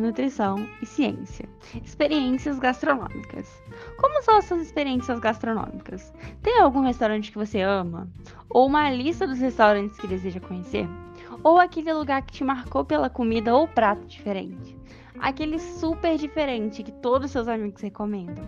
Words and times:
nutrição 0.00 0.68
e 0.80 0.86
ciência. 0.86 1.48
Experiências 1.82 2.58
gastronômicas. 2.58 3.62
Como 3.96 4.22
são 4.22 4.36
as 4.36 4.44
suas 4.44 4.62
experiências 4.62 5.18
gastronômicas? 5.18 6.12
Tem 6.42 6.60
algum 6.60 6.80
restaurante 6.80 7.30
que 7.30 7.38
você 7.38 7.60
ama? 7.60 8.08
Ou 8.48 8.66
uma 8.66 8.90
lista 8.90 9.26
dos 9.26 9.38
restaurantes 9.38 9.98
que 9.98 10.06
deseja 10.06 10.40
conhecer? 10.40 10.88
Ou 11.42 11.58
aquele 11.58 11.92
lugar 11.92 12.22
que 12.22 12.32
te 12.32 12.44
marcou 12.44 12.84
pela 12.84 13.10
comida 13.10 13.54
ou 13.54 13.66
prato 13.66 14.06
diferente? 14.06 14.76
Aquele 15.18 15.58
super 15.58 16.16
diferente 16.16 16.82
que 16.82 16.92
todos 16.92 17.30
seus 17.30 17.48
amigos 17.48 17.80
recomendam? 17.80 18.44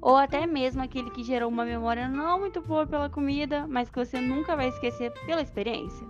Ou 0.00 0.16
até 0.16 0.46
mesmo 0.46 0.82
aquele 0.82 1.10
que 1.10 1.24
gerou 1.24 1.48
uma 1.48 1.64
memória 1.64 2.08
não 2.08 2.40
muito 2.40 2.60
boa 2.60 2.86
pela 2.86 3.08
comida, 3.08 3.66
mas 3.66 3.90
que 3.90 3.98
você 3.98 4.20
nunca 4.20 4.54
vai 4.54 4.68
esquecer 4.68 5.12
pela 5.26 5.42
experiência? 5.42 6.06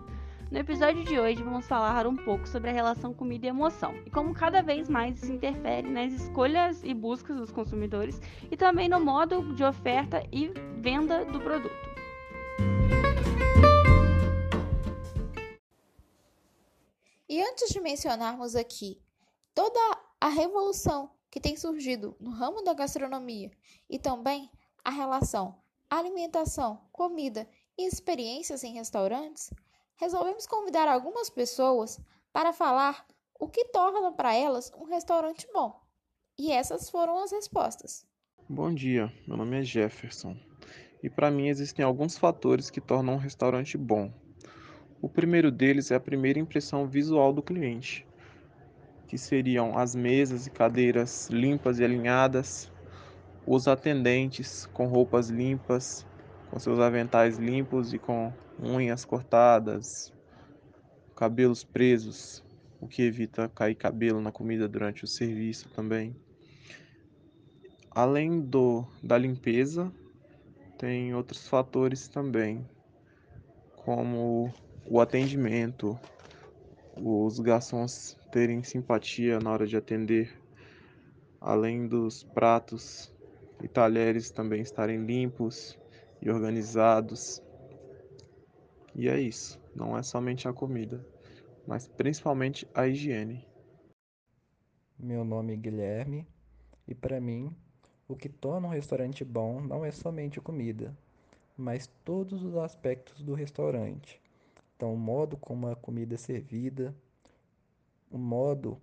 No 0.55 0.61
episódio 0.61 1.03
de 1.03 1.19
hoje 1.19 1.43
vamos 1.43 1.67
falar 1.67 2.07
um 2.07 2.15
pouco 2.15 2.49
sobre 2.49 2.71
a 2.71 2.73
relação 2.73 3.13
comida 3.13 3.45
e 3.45 3.49
emoção 3.49 3.93
e 4.07 4.11
como 4.11 4.33
cada 4.33 4.63
vez 4.63 4.89
mais 4.89 5.21
isso 5.21 5.33
interfere 5.33 5.91
nas 5.91 6.13
escolhas 6.13 6.81
e 6.85 6.95
buscas 6.95 7.37
dos 7.37 7.51
consumidores 7.51 8.21
e 8.49 8.57
também 8.57 8.89
no 8.89 9.01
modo 9.01 9.53
de 9.57 9.65
oferta 9.65 10.25
e 10.33 10.53
venda 10.81 11.25
do 11.25 11.41
produto. 11.41 11.75
E 17.29 17.43
antes 17.43 17.71
de 17.71 17.81
mencionarmos 17.81 18.55
aqui 18.55 19.03
toda 19.53 19.81
a 20.21 20.29
revolução 20.29 21.11
que 21.33 21.41
tem 21.41 21.57
surgido 21.57 22.17
no 22.21 22.31
ramo 22.31 22.63
da 22.63 22.75
gastronomia 22.75 23.51
e 23.91 23.99
também 23.99 24.49
a 24.85 24.91
relação 24.91 25.61
alimentação, 25.91 26.81
comida 26.93 27.49
e 27.77 27.87
experiências 27.87 28.65
em 28.65 28.73
restaurantes, 28.73 29.51
resolvemos 29.97 30.47
convidar 30.47 30.89
algumas 30.89 31.31
pessoas 31.31 32.01
para 32.33 32.53
falar 32.53 33.07
o 33.39 33.49
que 33.49 33.67
torna 33.67 34.13
para 34.13 34.35
elas 34.35 34.73
um 34.77 34.85
restaurante 34.85 35.47
bom. 35.53 35.81
E 36.39 36.51
essas 36.51 36.91
foram 36.91 37.23
as 37.23 37.31
respostas. 37.31 38.07
Bom 38.49 38.75
dia, 38.75 39.13
meu 39.27 39.37
nome 39.37 39.61
é 39.61 39.63
Jefferson. 39.63 40.37
E 41.03 41.09
para 41.09 41.31
mim 41.31 41.49
existem 41.49 41.85
alguns 41.85 42.19
fatores 42.19 42.71
que 42.71 42.81
tornam 42.81 43.15
um 43.15 43.19
restaurante 43.19 43.77
bom. 43.77 44.13
O 45.01 45.09
primeiro 45.09 45.51
deles 45.51 45.91
é 45.91 45.95
a 45.95 46.01
primeira 46.01 46.39
impressão 46.39 46.87
visual 46.87 47.33
do 47.33 47.43
cliente, 47.43 48.07
que 49.07 49.19
seriam 49.19 49.77
as 49.79 49.95
mesas 49.95 50.47
e 50.47 50.51
cadeiras 50.51 51.29
limpas 51.29 51.79
e 51.79 51.85
alinhadas, 51.85 52.73
os 53.47 53.69
atendentes 53.69 54.67
com 54.67 54.87
roupas 54.87 55.29
limpas, 55.29 56.07
com 56.55 56.61
seus 56.61 56.79
aventais 56.79 57.37
limpos 57.37 57.93
e 57.93 57.99
com 57.99 58.33
unhas 58.63 59.05
cortadas, 59.05 60.13
cabelos 61.17 61.65
presos, 61.65 62.45
o 62.81 62.87
que 62.87 63.03
evita 63.03 63.49
cair 63.49 63.75
cabelo 63.75 64.21
na 64.21 64.31
comida 64.31 64.69
durante 64.69 65.03
o 65.03 65.09
serviço 65.09 65.69
também. 65.71 66.15
Além 67.91 68.41
do 68.41 68.87
da 69.03 69.19
limpeza, 69.19 69.93
tem 70.79 71.13
outros 71.13 71.49
fatores 71.49 72.07
também, 72.07 72.65
como 73.75 74.55
o 74.87 75.01
atendimento, 75.01 75.99
os 76.97 77.41
garçons 77.41 78.17
terem 78.31 78.63
simpatia 78.63 79.41
na 79.41 79.51
hora 79.51 79.67
de 79.67 79.77
atender, 79.77 80.33
além 81.41 81.89
dos 81.89 82.23
pratos 82.23 83.13
e 83.61 83.67
talheres 83.67 84.31
também 84.31 84.63
estarem 84.63 85.05
limpos 85.05 85.77
e 86.25 86.31
organizados. 86.31 87.43
E 88.95 89.09
é 89.09 89.21
isso, 89.21 89.61
não 89.75 89.97
é 89.97 90.03
somente 90.03 90.49
a 90.49 90.53
comida, 90.53 91.07
mas 91.67 91.87
principalmente 91.87 92.67
a 92.75 92.89
higiene. 92.89 93.47
Meu 94.99 95.25
nome 95.25 95.53
é 95.53 95.57
Guilherme 95.57 96.27
e 96.89 96.95
para 96.95 97.21
mim, 97.21 97.55
o 98.09 98.17
que 98.17 98.29
torna 98.29 98.69
um 98.69 98.71
restaurante 98.71 99.25
bom 99.25 99.61
não 99.61 99.85
é 99.85 99.91
somente 99.91 100.39
a 100.39 100.43
comida, 100.43 100.97
mas 101.57 101.91
todos 102.05 102.43
os 102.43 102.57
aspectos 102.57 103.23
do 103.23 103.35
restaurante. 103.35 104.21
Então, 104.77 104.95
o 104.95 104.99
modo 104.99 105.37
como 105.37 105.69
a 105.69 105.77
comida 105.77 106.15
é 106.15 106.19
servida, 106.19 106.95
o 108.11 108.19
modo 108.19 108.81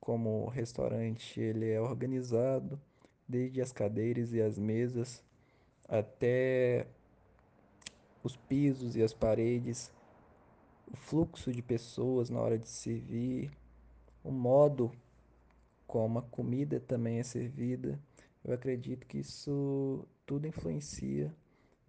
como 0.00 0.44
o 0.44 0.48
restaurante 0.48 1.40
ele 1.40 1.70
é 1.70 1.80
organizado, 1.80 2.80
desde 3.28 3.60
as 3.60 3.72
cadeiras 3.72 4.32
e 4.32 4.40
as 4.40 4.58
mesas 4.58 5.22
até 5.90 6.86
os 8.22 8.36
pisos 8.36 8.94
e 8.94 9.02
as 9.02 9.12
paredes, 9.12 9.92
o 10.86 10.96
fluxo 10.96 11.50
de 11.50 11.60
pessoas 11.60 12.30
na 12.30 12.40
hora 12.40 12.56
de 12.56 12.68
servir, 12.68 13.50
o 14.22 14.30
modo 14.30 14.92
como 15.86 16.20
a 16.20 16.22
comida 16.22 16.78
também 16.78 17.18
é 17.18 17.22
servida. 17.24 17.98
Eu 18.44 18.54
acredito 18.54 19.06
que 19.06 19.18
isso 19.18 20.06
tudo 20.24 20.46
influencia, 20.46 21.34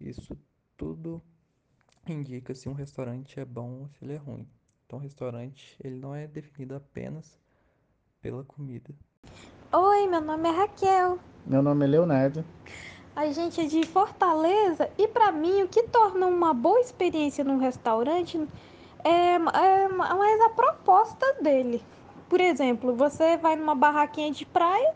isso 0.00 0.36
tudo 0.76 1.22
indica 2.06 2.54
se 2.54 2.68
um 2.68 2.72
restaurante 2.72 3.38
é 3.38 3.44
bom 3.44 3.82
ou 3.82 3.88
se 3.88 4.04
ele 4.04 4.14
é 4.14 4.16
ruim. 4.16 4.48
Então, 4.84 4.98
o 4.98 5.02
restaurante 5.02 5.76
ele 5.82 5.96
não 5.96 6.14
é 6.14 6.26
definido 6.26 6.74
apenas 6.74 7.38
pela 8.20 8.42
comida. 8.44 8.92
Oi, 9.72 10.06
meu 10.08 10.20
nome 10.20 10.48
é 10.48 10.52
Raquel. 10.52 11.18
Meu 11.46 11.62
nome 11.62 11.84
é 11.84 11.88
Leonardo. 11.88 12.44
A 13.14 13.26
gente 13.26 13.60
é 13.60 13.64
de 13.64 13.86
Fortaleza 13.86 14.88
e 14.96 15.06
para 15.06 15.30
mim 15.30 15.62
o 15.62 15.68
que 15.68 15.82
torna 15.82 16.26
uma 16.26 16.54
boa 16.54 16.80
experiência 16.80 17.44
num 17.44 17.58
restaurante 17.58 18.40
é, 19.04 19.34
é 19.34 19.88
mais 19.88 20.40
a 20.40 20.48
proposta 20.48 21.34
dele. 21.42 21.84
Por 22.26 22.40
exemplo, 22.40 22.94
você 22.94 23.36
vai 23.36 23.54
numa 23.54 23.74
barraquinha 23.74 24.32
de 24.32 24.46
praia, 24.46 24.94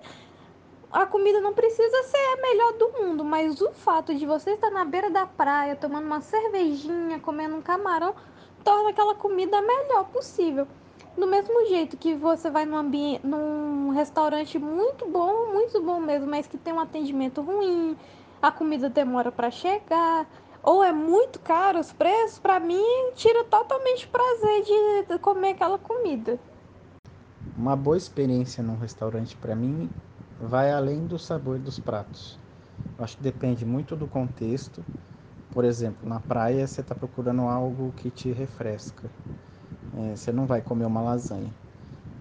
a 0.91 1.05
comida 1.05 1.43
não 1.43 1.53
precisa 1.53 2.05
ser 2.05 2.17
a 2.17 2.41
melhor 2.41 2.73
do 2.79 2.93
mundo, 3.03 3.23
mas 3.23 3.61
o 3.61 3.71
fato 3.73 4.15
de 4.15 4.25
você 4.25 4.53
estar 4.53 4.71
na 4.71 4.87
beira 4.87 5.11
da 5.11 5.27
praia, 5.27 5.77
tomando 5.77 6.07
uma 6.07 6.23
cervejinha, 6.23 7.21
comendo 7.21 7.55
um 7.55 7.61
camarão, 7.61 8.15
torna 8.65 8.91
aquela 8.91 9.15
comida 9.15 9.59
a 9.59 9.63
melhor 9.63 10.05
possível. 10.07 10.67
Do 11.17 11.27
mesmo 11.27 11.67
jeito 11.67 11.97
que 11.97 12.15
você 12.15 12.51
vai 12.51 12.67
num, 12.67 12.77
ambiente, 12.77 13.27
num 13.27 13.91
restaurante 13.91 14.59
muito 14.59 15.11
bom, 15.11 15.53
muito 15.53 15.83
bom 15.83 15.99
mesmo, 15.99 16.29
mas 16.29 16.47
que 16.47 16.59
tem 16.59 16.75
um 16.75 16.81
atendimento 16.81 17.41
ruim, 17.41 17.97
a 18.43 18.53
comida 18.53 18.91
demora 18.91 19.33
para 19.33 19.51
chegar, 19.51 20.29
ou 20.63 20.85
é 20.85 20.93
muito 20.93 21.39
caro 21.41 21.81
os 21.81 21.91
preços, 21.93 22.39
para 22.39 22.61
mim 22.61 22.83
tira 23.15 23.45
totalmente 23.45 24.07
o 24.07 24.11
prazer 24.11 25.07
de 25.09 25.19
comer 25.21 25.51
aquela 25.51 25.79
comida. 25.79 26.39
Uma 27.57 27.75
boa 27.75 27.97
experiência 27.97 28.63
num 28.63 28.77
restaurante 28.77 29.35
para 29.37 29.57
mim 29.57 29.91
vai 30.39 30.71
além 30.71 31.07
do 31.07 31.19
sabor 31.19 31.59
dos 31.59 31.79
pratos. 31.79 32.39
Eu 32.99 33.05
acho 33.05 33.17
que 33.17 33.23
depende 33.23 33.65
muito 33.65 33.97
do 33.97 34.07
contexto. 34.07 34.85
Por 35.51 35.65
exemplo, 35.65 36.07
na 36.07 36.21
praia 36.21 36.67
você 36.67 36.83
está 36.83 36.95
procurando 36.95 37.43
algo 37.43 37.93
que 37.95 38.11
te 38.11 38.31
refresca. 38.33 39.11
É, 39.97 40.17
você 40.17 40.31
não 40.31 40.47
vai 40.47 40.61
comer 40.61 40.85
uma 40.85 41.01
lasanha. 41.01 41.51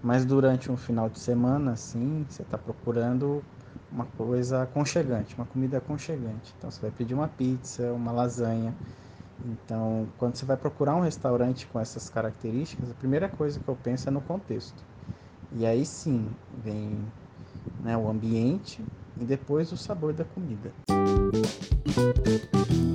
Mas 0.02 0.24
durante 0.24 0.70
um 0.70 0.76
final 0.76 1.08
de 1.08 1.18
semana, 1.18 1.76
sim, 1.76 2.24
você 2.28 2.42
está 2.42 2.56
procurando 2.56 3.42
uma 3.90 4.06
coisa 4.16 4.62
aconchegante, 4.62 5.34
uma 5.36 5.46
comida 5.46 5.78
aconchegante. 5.78 6.54
Então 6.58 6.70
você 6.70 6.80
vai 6.80 6.90
pedir 6.90 7.14
uma 7.14 7.28
pizza, 7.28 7.92
uma 7.92 8.12
lasanha. 8.12 8.74
Então, 9.44 10.06
quando 10.16 10.36
você 10.36 10.44
vai 10.44 10.56
procurar 10.56 10.96
um 10.96 11.00
restaurante 11.00 11.66
com 11.66 11.78
essas 11.78 12.08
características, 12.08 12.90
a 12.90 12.94
primeira 12.94 13.28
coisa 13.28 13.60
que 13.60 13.68
eu 13.68 13.76
penso 13.76 14.08
é 14.08 14.12
no 14.12 14.20
contexto. 14.20 14.82
E 15.52 15.66
aí 15.66 15.84
sim 15.84 16.28
vem 16.64 16.98
né, 17.82 17.96
o 17.96 18.08
ambiente 18.08 18.82
e 19.20 19.24
depois 19.24 19.72
o 19.72 19.76
sabor 19.76 20.12
da 20.12 20.24
comida. 20.24 20.72
Nos 20.88 22.85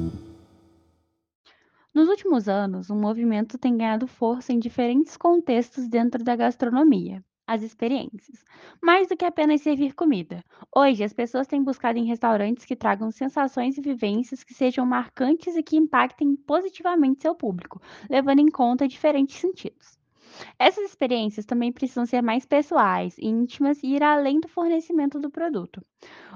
últimos 2.32 2.48
anos, 2.48 2.90
um 2.90 2.98
movimento 2.98 3.58
tem 3.58 3.76
ganhado 3.76 4.08
força 4.08 4.54
em 4.54 4.60
diferentes 4.60 5.18
contextos 5.18 5.90
dentro 5.90 6.24
da 6.24 6.34
gastronomia, 6.34 7.22
as 7.46 7.62
experiências, 7.62 8.46
mais 8.82 9.10
do 9.10 9.18
que 9.18 9.26
apenas 9.26 9.60
servir 9.60 9.94
comida. 9.94 10.42
Hoje, 10.74 11.04
as 11.04 11.12
pessoas 11.12 11.46
têm 11.46 11.62
buscado 11.62 12.00
em 12.00 12.06
restaurantes 12.06 12.64
que 12.64 12.74
tragam 12.74 13.12
sensações 13.12 13.78
e 13.78 13.82
vivências 13.82 14.46
que 14.46 14.54
sejam 14.54 14.86
marcantes 14.86 15.58
e 15.58 15.62
que 15.64 15.76
impactem 15.76 16.38
positivamente 16.38 17.22
seu 17.22 17.36
público, 17.36 17.82
levando 18.10 18.40
em 18.40 18.50
conta 18.50 18.88
diferentes 18.88 19.36
sentidos. 19.36 20.01
Essas 20.58 20.86
experiências 20.86 21.46
também 21.46 21.72
precisam 21.72 22.06
ser 22.06 22.22
mais 22.22 22.46
pessoais, 22.46 23.16
íntimas 23.20 23.82
e 23.84 23.96
ir 23.96 24.04
além 24.04 24.40
do 24.40 24.48
fornecimento 24.48 25.20
do 25.20 25.30
produto. 25.30 25.84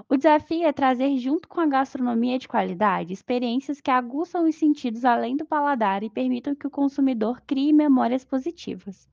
O 0.10 0.18
desafio 0.18 0.68
é 0.68 0.74
trazer, 0.74 1.18
junto 1.18 1.48
com 1.48 1.60
a 1.60 1.66
gastronomia 1.66 2.38
de 2.38 2.48
qualidade, 2.48 3.14
experiências 3.14 3.82
que 3.82 3.92
aguçam 3.92 4.48
os 4.48 4.56
sentidos 4.56 5.06
além 5.06 5.36
do 5.36 5.46
paladar 5.46 6.04
e 6.04 6.10
permitam 6.10 6.56
que 6.56 6.68
o 6.68 6.72
consumidor 6.72 7.42
crie 7.48 7.74
memórias 7.74 8.24
positivas. 8.24 9.10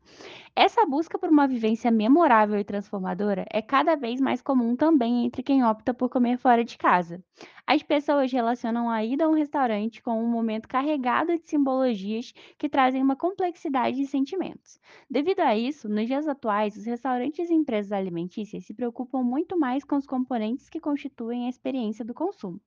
Essa 0.54 0.84
busca 0.86 1.18
por 1.18 1.30
uma 1.30 1.48
vivência 1.48 1.90
memorável 1.90 2.58
e 2.58 2.64
transformadora 2.64 3.46
é 3.50 3.62
cada 3.62 3.96
vez 3.96 4.20
mais 4.20 4.42
comum 4.42 4.76
também 4.76 5.24
entre 5.24 5.42
quem 5.42 5.64
opta 5.64 5.94
por 5.94 6.08
comer 6.10 6.38
fora 6.38 6.64
de 6.64 6.76
casa. 6.76 7.22
As 7.66 7.82
pessoas 7.82 8.30
relacionam 8.30 8.88
a 8.88 9.04
ida 9.04 9.24
a 9.24 9.28
um 9.28 9.34
restaurante 9.34 10.00
com 10.00 10.22
um 10.22 10.28
momento 10.30 10.68
carregado 10.68 11.36
de 11.36 11.48
simbologias 11.48 12.32
que 12.56 12.68
trazem 12.68 13.02
uma 13.02 13.16
complexidade 13.16 13.96
de 13.96 14.06
sentimentos. 14.06 14.78
Devido 15.10 15.40
a 15.40 15.56
isso, 15.56 15.88
nos 15.88 16.06
dias 16.06 16.28
atuais, 16.28 16.76
os 16.76 16.84
restaurantes 16.84 17.50
e 17.50 17.54
empresas 17.54 17.90
alimentícias 17.90 18.64
se 18.64 18.72
preocupam 18.74 19.24
muito 19.24 19.58
mais 19.58 19.82
com 19.84 19.96
os 19.96 20.06
componentes 20.06 20.68
que 20.68 20.78
constituem 20.80 21.46
a 21.46 21.48
experiência 21.48 22.04
do 22.04 22.14
consumo. 22.14 22.60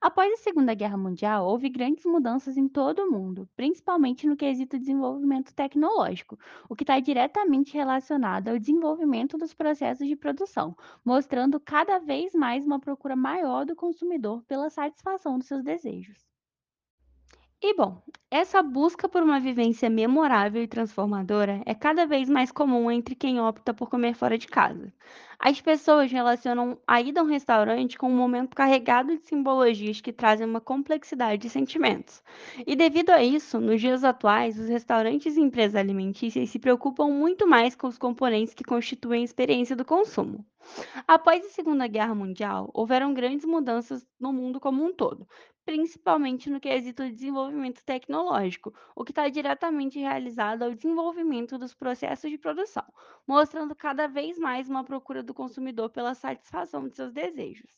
Após 0.00 0.32
a 0.32 0.36
Segunda 0.36 0.74
Guerra 0.74 0.96
Mundial, 0.96 1.46
houve 1.46 1.68
grandes 1.68 2.04
mudanças 2.04 2.56
em 2.56 2.68
todo 2.68 3.00
o 3.02 3.10
mundo, 3.10 3.48
principalmente 3.56 4.26
no 4.26 4.36
quesito 4.36 4.78
desenvolvimento 4.78 5.54
tecnológico, 5.54 6.38
o 6.68 6.74
que 6.74 6.82
está 6.82 6.98
diretamente 7.00 7.74
relacionado 7.74 8.48
ao 8.48 8.58
desenvolvimento 8.58 9.38
dos 9.38 9.54
processos 9.54 10.06
de 10.06 10.16
produção, 10.16 10.76
mostrando 11.04 11.60
cada 11.60 11.98
vez 11.98 12.34
mais 12.34 12.66
uma 12.66 12.80
procura 12.80 13.16
maior 13.16 13.64
do 13.64 13.76
consumidor 13.76 14.42
pela 14.44 14.70
satisfação 14.70 15.38
dos 15.38 15.46
seus 15.46 15.62
desejos. 15.62 16.26
E 17.60 17.74
bom, 17.74 18.02
essa 18.34 18.62
busca 18.62 19.10
por 19.10 19.22
uma 19.22 19.38
vivência 19.38 19.90
memorável 19.90 20.62
e 20.62 20.66
transformadora 20.66 21.60
é 21.66 21.74
cada 21.74 22.06
vez 22.06 22.30
mais 22.30 22.50
comum 22.50 22.90
entre 22.90 23.14
quem 23.14 23.38
opta 23.38 23.74
por 23.74 23.90
comer 23.90 24.14
fora 24.14 24.38
de 24.38 24.46
casa. 24.46 24.90
As 25.38 25.60
pessoas 25.60 26.10
relacionam 26.10 26.78
a 26.86 26.98
ida 27.02 27.20
a 27.20 27.24
um 27.24 27.26
restaurante 27.26 27.98
com 27.98 28.08
um 28.08 28.16
momento 28.16 28.56
carregado 28.56 29.14
de 29.14 29.26
simbologias 29.26 30.00
que 30.00 30.14
trazem 30.14 30.46
uma 30.46 30.62
complexidade 30.62 31.42
de 31.42 31.50
sentimentos. 31.50 32.22
E 32.66 32.74
devido 32.74 33.10
a 33.10 33.22
isso, 33.22 33.60
nos 33.60 33.82
dias 33.82 34.02
atuais, 34.02 34.58
os 34.58 34.66
restaurantes 34.66 35.36
e 35.36 35.40
empresas 35.42 35.76
alimentícias 35.76 36.48
se 36.48 36.58
preocupam 36.58 37.08
muito 37.08 37.46
mais 37.46 37.76
com 37.76 37.86
os 37.86 37.98
componentes 37.98 38.54
que 38.54 38.64
constituem 38.64 39.20
a 39.20 39.24
experiência 39.24 39.76
do 39.76 39.84
consumo. 39.84 40.42
Após 41.06 41.44
a 41.44 41.50
Segunda 41.50 41.86
Guerra 41.86 42.14
Mundial, 42.14 42.70
houveram 42.72 43.12
grandes 43.12 43.44
mudanças 43.44 44.06
no 44.18 44.32
mundo 44.32 44.60
como 44.60 44.84
um 44.84 44.92
todo, 44.92 45.28
principalmente 45.64 46.50
no 46.50 46.60
quesito 46.60 47.04
de 47.04 47.12
desenvolvimento 47.12 47.84
tecnológico, 47.84 48.74
o 48.94 49.04
que 49.04 49.12
está 49.12 49.28
diretamente 49.28 49.98
realizado 49.98 50.62
ao 50.62 50.74
desenvolvimento 50.74 51.58
dos 51.58 51.74
processos 51.74 52.30
de 52.30 52.38
produção, 52.38 52.84
mostrando 53.26 53.74
cada 53.74 54.06
vez 54.06 54.38
mais 54.38 54.68
uma 54.68 54.84
procura 54.84 55.22
do 55.22 55.34
consumidor 55.34 55.90
pela 55.90 56.14
satisfação 56.14 56.88
de 56.88 56.96
seus 56.96 57.12
desejos. 57.12 57.70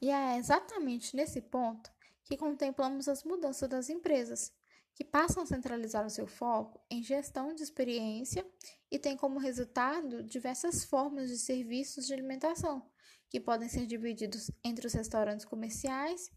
E 0.00 0.10
é 0.10 0.36
exatamente 0.36 1.14
nesse 1.14 1.40
ponto 1.40 1.90
que 2.24 2.36
contemplamos 2.36 3.08
as 3.08 3.22
mudanças 3.24 3.68
das 3.68 3.88
empresas, 3.88 4.52
que 4.94 5.04
passam 5.04 5.42
a 5.42 5.46
centralizar 5.46 6.04
o 6.06 6.10
seu 6.10 6.26
foco 6.26 6.80
em 6.90 7.02
gestão 7.02 7.54
de 7.54 7.62
experiência 7.62 8.46
e 8.92 8.98
têm 8.98 9.16
como 9.16 9.38
resultado 9.38 10.22
diversas 10.22 10.84
formas 10.84 11.30
de 11.30 11.38
serviços 11.38 12.06
de 12.06 12.12
alimentação, 12.12 12.86
que 13.30 13.40
podem 13.40 13.66
ser 13.66 13.86
divididos 13.86 14.50
entre 14.62 14.86
os 14.86 14.92
restaurantes 14.92 15.46
comerciais 15.46 16.30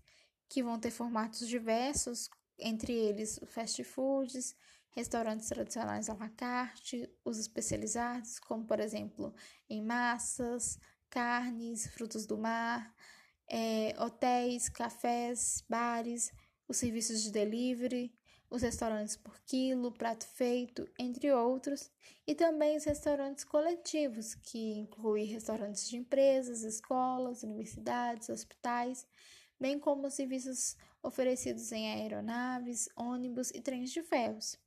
que 0.48 0.63
vão 0.63 0.80
ter 0.80 0.90
formatos 0.90 1.50
diversos, 1.50 2.30
entre 2.57 2.94
eles 2.94 3.38
fast 3.48 3.84
foods, 3.84 4.56
restaurantes 4.92 5.50
tradicionais 5.50 6.10
à 6.10 6.13
la 6.13 6.30
carte, 6.30 7.10
os 7.25 7.38
especializados, 7.38 8.40
como 8.40 8.66
por 8.66 8.80
exemplo 8.80 9.36
em 9.69 9.84
massas, 9.84 10.80
carnes, 11.10 11.88
frutos 11.88 12.25
do 12.25 12.38
mar, 12.38 12.96
é, 13.50 13.94
hotéis, 14.00 14.69
cafés, 14.69 15.62
bares, 15.68 16.31
os 16.69 16.78
serviços 16.78 17.22
de 17.22 17.31
delivery, 17.31 18.14
os 18.50 18.62
restaurantes 18.62 19.15
por 19.15 19.39
quilo, 19.45 19.92
prato 19.92 20.25
feito, 20.25 20.88
entre 21.00 21.31
outros, 21.31 21.92
e 22.27 22.33
também 22.33 22.77
os 22.77 22.83
restaurantes 22.83 23.44
coletivos, 23.44 24.36
que 24.36 24.74
incluem 24.74 25.25
restaurantes 25.25 25.89
de 25.89 25.97
empresas, 25.97 26.63
escolas, 26.63 27.44
universidades, 27.44 28.30
hospitais 28.30 29.06
bem 29.59 29.80
como 29.80 30.07
os 30.07 30.13
serviços 30.13 30.75
oferecidos 31.01 31.71
em 31.71 31.92
aeronaves, 31.94 32.89
ônibus 32.95 33.51
e 33.51 33.62
trens 33.62 33.92
de 33.92 34.01
ferros. 34.03 34.57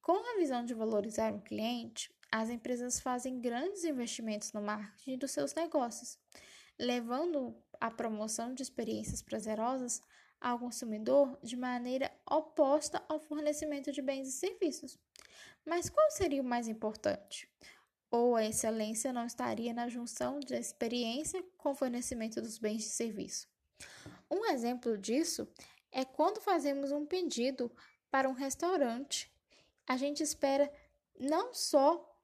Com 0.00 0.34
a 0.34 0.38
visão 0.38 0.64
de 0.64 0.74
valorizar 0.74 1.34
o 1.34 1.42
cliente, 1.42 2.14
as 2.30 2.48
empresas 2.48 3.00
fazem 3.00 3.40
grandes 3.40 3.84
investimentos 3.84 4.52
no 4.52 4.62
marketing 4.62 5.18
dos 5.18 5.32
seus 5.32 5.54
negócios, 5.54 6.18
levando 6.78 7.56
a 7.80 7.90
promoção 7.90 8.54
de 8.54 8.62
experiências 8.62 9.22
prazerosas 9.22 10.00
ao 10.40 10.58
consumidor 10.58 11.38
de 11.42 11.56
maneira 11.56 12.12
oposta 12.30 13.02
ao 13.08 13.18
fornecimento 13.18 13.90
de 13.92 14.02
bens 14.02 14.28
e 14.28 14.32
serviços. 14.32 14.98
Mas 15.64 15.90
qual 15.90 16.10
seria 16.10 16.42
o 16.42 16.44
mais 16.44 16.68
importante? 16.68 17.48
Ou 18.10 18.36
a 18.36 18.44
excelência 18.44 19.12
não 19.12 19.26
estaria 19.26 19.72
na 19.74 19.88
junção 19.88 20.38
de 20.38 20.54
experiência 20.54 21.44
com 21.58 21.70
o 21.70 21.74
fornecimento 21.74 22.40
dos 22.40 22.58
bens 22.58 22.86
e 22.86 22.90
serviços? 22.90 23.48
Um 24.30 24.46
exemplo 24.46 24.96
disso 24.96 25.48
é 25.90 26.04
quando 26.04 26.40
fazemos 26.40 26.92
um 26.92 27.04
pedido 27.04 27.70
para 28.10 28.28
um 28.28 28.32
restaurante. 28.32 29.32
A 29.86 29.96
gente 29.96 30.22
espera 30.22 30.72
não 31.18 31.52
só 31.54 32.14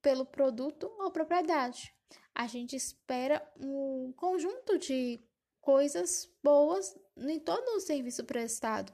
pelo 0.00 0.26
produto 0.26 0.90
ou 0.98 1.10
propriedade, 1.10 1.94
a 2.34 2.46
gente 2.46 2.74
espera 2.74 3.46
um 3.58 4.12
conjunto 4.12 4.78
de 4.78 5.20
coisas 5.60 6.28
boas 6.42 6.96
em 7.16 7.38
todo 7.38 7.76
o 7.76 7.80
serviço 7.80 8.24
prestado. 8.24 8.92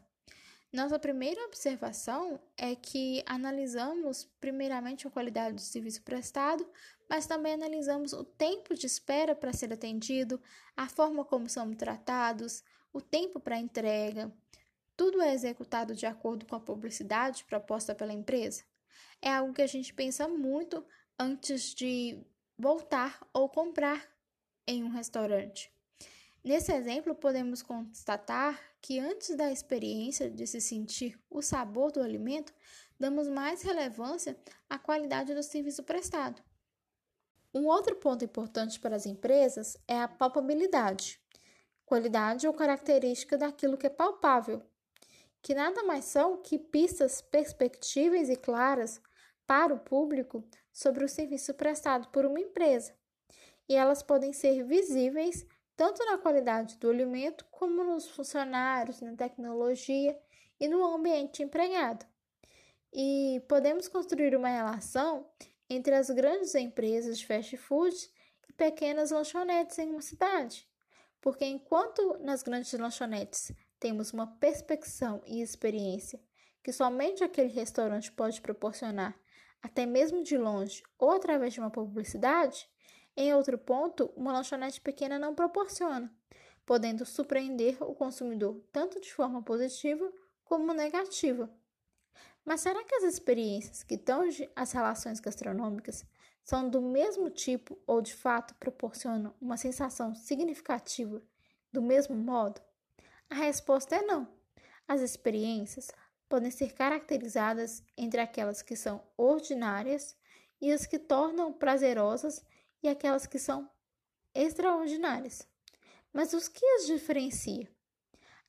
Nossa 0.72 0.98
primeira 0.98 1.42
observação 1.46 2.38
é 2.56 2.74
que 2.74 3.22
analisamos 3.24 4.24
primeiramente 4.38 5.06
a 5.06 5.10
qualidade 5.10 5.54
do 5.54 5.60
serviço 5.62 6.02
prestado, 6.02 6.68
mas 7.08 7.26
também 7.26 7.54
analisamos 7.54 8.12
o 8.12 8.22
tempo 8.22 8.74
de 8.74 8.86
espera 8.86 9.34
para 9.34 9.52
ser 9.52 9.72
atendido, 9.72 10.40
a 10.76 10.86
forma 10.86 11.24
como 11.24 11.48
somos 11.48 11.76
tratados, 11.76 12.62
o 12.92 13.00
tempo 13.00 13.40
para 13.40 13.58
entrega. 13.58 14.30
Tudo 14.94 15.22
é 15.22 15.32
executado 15.32 15.94
de 15.94 16.04
acordo 16.04 16.44
com 16.44 16.56
a 16.56 16.60
publicidade 16.60 17.44
proposta 17.44 17.94
pela 17.94 18.12
empresa. 18.12 18.62
É 19.22 19.32
algo 19.32 19.54
que 19.54 19.62
a 19.62 19.66
gente 19.66 19.94
pensa 19.94 20.28
muito 20.28 20.84
antes 21.18 21.74
de 21.74 22.22
voltar 22.58 23.26
ou 23.32 23.48
comprar 23.48 24.06
em 24.66 24.84
um 24.84 24.90
restaurante. 24.90 25.72
Nesse 26.44 26.72
exemplo, 26.72 27.14
podemos 27.14 27.62
constatar 27.62 28.58
que 28.80 28.98
antes 28.98 29.36
da 29.36 29.50
experiência 29.50 30.30
de 30.30 30.46
se 30.46 30.60
sentir 30.60 31.18
o 31.28 31.42
sabor 31.42 31.90
do 31.90 32.00
alimento, 32.00 32.54
damos 32.98 33.28
mais 33.28 33.62
relevância 33.62 34.36
à 34.68 34.78
qualidade 34.78 35.34
do 35.34 35.42
serviço 35.42 35.82
prestado. 35.82 36.42
Um 37.52 37.66
outro 37.66 37.96
ponto 37.96 38.24
importante 38.24 38.78
para 38.78 38.96
as 38.96 39.06
empresas 39.06 39.76
é 39.86 40.00
a 40.00 40.08
palpabilidade, 40.08 41.20
qualidade 41.84 42.46
ou 42.46 42.52
característica 42.52 43.36
daquilo 43.36 43.76
que 43.76 43.86
é 43.86 43.90
palpável, 43.90 44.62
que 45.42 45.54
nada 45.54 45.82
mais 45.82 46.04
são 46.04 46.40
que 46.42 46.58
pistas 46.58 47.20
perspectivas 47.20 48.28
e 48.28 48.36
claras 48.36 49.00
para 49.46 49.74
o 49.74 49.78
público 49.78 50.44
sobre 50.72 51.04
o 51.04 51.08
serviço 51.08 51.54
prestado 51.54 52.08
por 52.08 52.26
uma 52.26 52.38
empresa, 52.38 52.94
e 53.68 53.74
elas 53.74 54.02
podem 54.02 54.32
ser 54.32 54.62
visíveis 54.64 55.46
tanto 55.78 56.04
na 56.04 56.18
qualidade 56.18 56.76
do 56.76 56.90
alimento 56.90 57.46
como 57.52 57.84
nos 57.84 58.08
funcionários, 58.08 59.00
na 59.00 59.14
tecnologia 59.14 60.18
e 60.58 60.66
no 60.66 60.84
ambiente 60.84 61.40
empregado. 61.40 62.04
E 62.92 63.40
podemos 63.48 63.86
construir 63.86 64.34
uma 64.34 64.48
relação 64.48 65.30
entre 65.70 65.94
as 65.94 66.10
grandes 66.10 66.56
empresas 66.56 67.16
de 67.16 67.24
fast 67.24 67.56
food 67.58 67.94
e 68.48 68.52
pequenas 68.54 69.12
lanchonetes 69.12 69.78
em 69.78 69.90
uma 69.90 70.02
cidade. 70.02 70.68
Porque 71.20 71.44
enquanto 71.44 72.18
nas 72.24 72.42
grandes 72.42 72.72
lanchonetes 72.72 73.52
temos 73.78 74.12
uma 74.12 74.26
perspecção 74.26 75.22
e 75.24 75.40
experiência 75.40 76.20
que 76.60 76.72
somente 76.72 77.22
aquele 77.22 77.52
restaurante 77.52 78.10
pode 78.10 78.40
proporcionar, 78.40 79.16
até 79.62 79.86
mesmo 79.86 80.24
de 80.24 80.36
longe 80.36 80.82
ou 80.98 81.12
através 81.12 81.54
de 81.54 81.60
uma 81.60 81.70
publicidade, 81.70 82.68
em 83.20 83.34
outro 83.34 83.58
ponto, 83.58 84.12
uma 84.14 84.32
lanchonete 84.32 84.80
pequena 84.80 85.18
não 85.18 85.34
proporciona, 85.34 86.08
podendo 86.64 87.04
surpreender 87.04 87.76
o 87.82 87.92
consumidor 87.92 88.62
tanto 88.70 89.00
de 89.00 89.12
forma 89.12 89.42
positiva 89.42 90.08
como 90.44 90.72
negativa. 90.72 91.50
Mas 92.44 92.60
será 92.60 92.84
que 92.84 92.94
as 92.94 93.02
experiências 93.02 93.82
que 93.82 93.98
tangem 93.98 94.48
as 94.54 94.70
relações 94.70 95.18
gastronômicas 95.18 96.06
são 96.44 96.70
do 96.70 96.80
mesmo 96.80 97.28
tipo 97.28 97.76
ou 97.88 98.00
de 98.00 98.14
fato 98.14 98.54
proporcionam 98.54 99.34
uma 99.40 99.56
sensação 99.56 100.14
significativa 100.14 101.20
do 101.72 101.82
mesmo 101.82 102.14
modo? 102.14 102.60
A 103.28 103.34
resposta 103.34 103.96
é 103.96 104.02
não. 104.02 104.28
As 104.86 105.00
experiências 105.00 105.90
podem 106.28 106.52
ser 106.52 106.72
caracterizadas 106.72 107.82
entre 107.96 108.20
aquelas 108.20 108.62
que 108.62 108.76
são 108.76 109.02
ordinárias 109.16 110.16
e 110.60 110.70
as 110.70 110.86
que 110.86 111.00
tornam 111.00 111.52
prazerosas 111.52 112.44
e 112.82 112.88
aquelas 112.88 113.26
que 113.26 113.38
são 113.38 113.68
extraordinárias. 114.34 115.46
Mas 116.12 116.32
os 116.32 116.48
que 116.48 116.64
as 116.64 116.86
diferencia? 116.86 117.68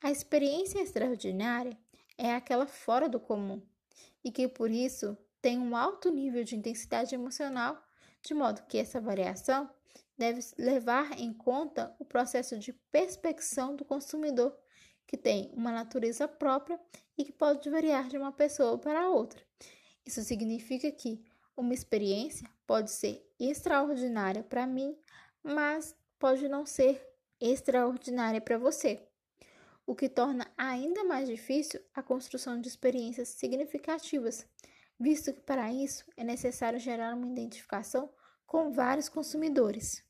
A 0.02 0.12
experiência 0.12 0.80
extraordinária 0.82 1.78
é 2.18 2.34
aquela 2.34 2.66
fora 2.66 3.10
do 3.10 3.20
comum 3.20 3.62
e 4.24 4.32
que 4.32 4.48
por 4.48 4.72
isso 4.72 5.18
têm 5.42 5.60
um 5.60 5.76
alto 5.76 6.10
nível 6.10 6.44
de 6.44 6.56
intensidade 6.56 7.16
emocional, 7.16 7.82
de 8.22 8.34
modo 8.34 8.66
que 8.68 8.78
essa 8.78 9.00
variação 9.00 9.70
deve 10.18 10.42
levar 10.58 11.18
em 11.18 11.34
conta 11.34 11.96
o 11.98 12.06
processo 12.06 12.58
de 12.60 12.74
perspecção 12.92 13.76
do 13.76 13.86
consumidor, 13.86 14.58
que 15.08 15.18
tem 15.18 15.52
uma 15.56 15.72
natureza 15.72 16.28
própria 16.28 16.80
e 17.18 17.24
que 17.24 17.32
pode 17.32 17.70
variar 17.70 18.08
de 18.08 18.18
uma 18.18 18.32
pessoa 18.32 18.78
para 18.78 19.10
outra. 19.10 19.42
Isso 20.06 20.22
significa 20.22 20.92
que 20.92 21.24
uma 21.56 21.74
experiência 21.74 22.50
pode 22.68 22.92
ser 22.92 23.29
extraordinária 23.40 24.44
para 24.44 24.68
mim, 24.68 24.98
mas 25.42 25.96
pode 26.20 26.50
não 26.50 26.66
ser 26.66 27.02
extraordinária 27.40 28.42
para 28.42 28.58
você, 28.58 29.08
o 29.86 29.96
que 29.96 30.10
torna 30.10 30.46
ainda 30.58 31.04
mais 31.06 31.28
difícil 31.30 31.80
a 31.94 32.04
construção 32.04 32.60
de 32.60 32.68
experiências 32.68 33.30
significativas, 33.30 34.46
visto 35.00 35.34
que 35.34 35.42
para 35.42 35.72
isso 35.72 36.06
é 36.18 36.24
necessário 36.24 36.78
gerar 36.78 37.16
uma 37.16 37.28
identificação 37.28 38.10
com 38.46 38.72
vários 38.72 39.08
consumidores. 39.08 40.04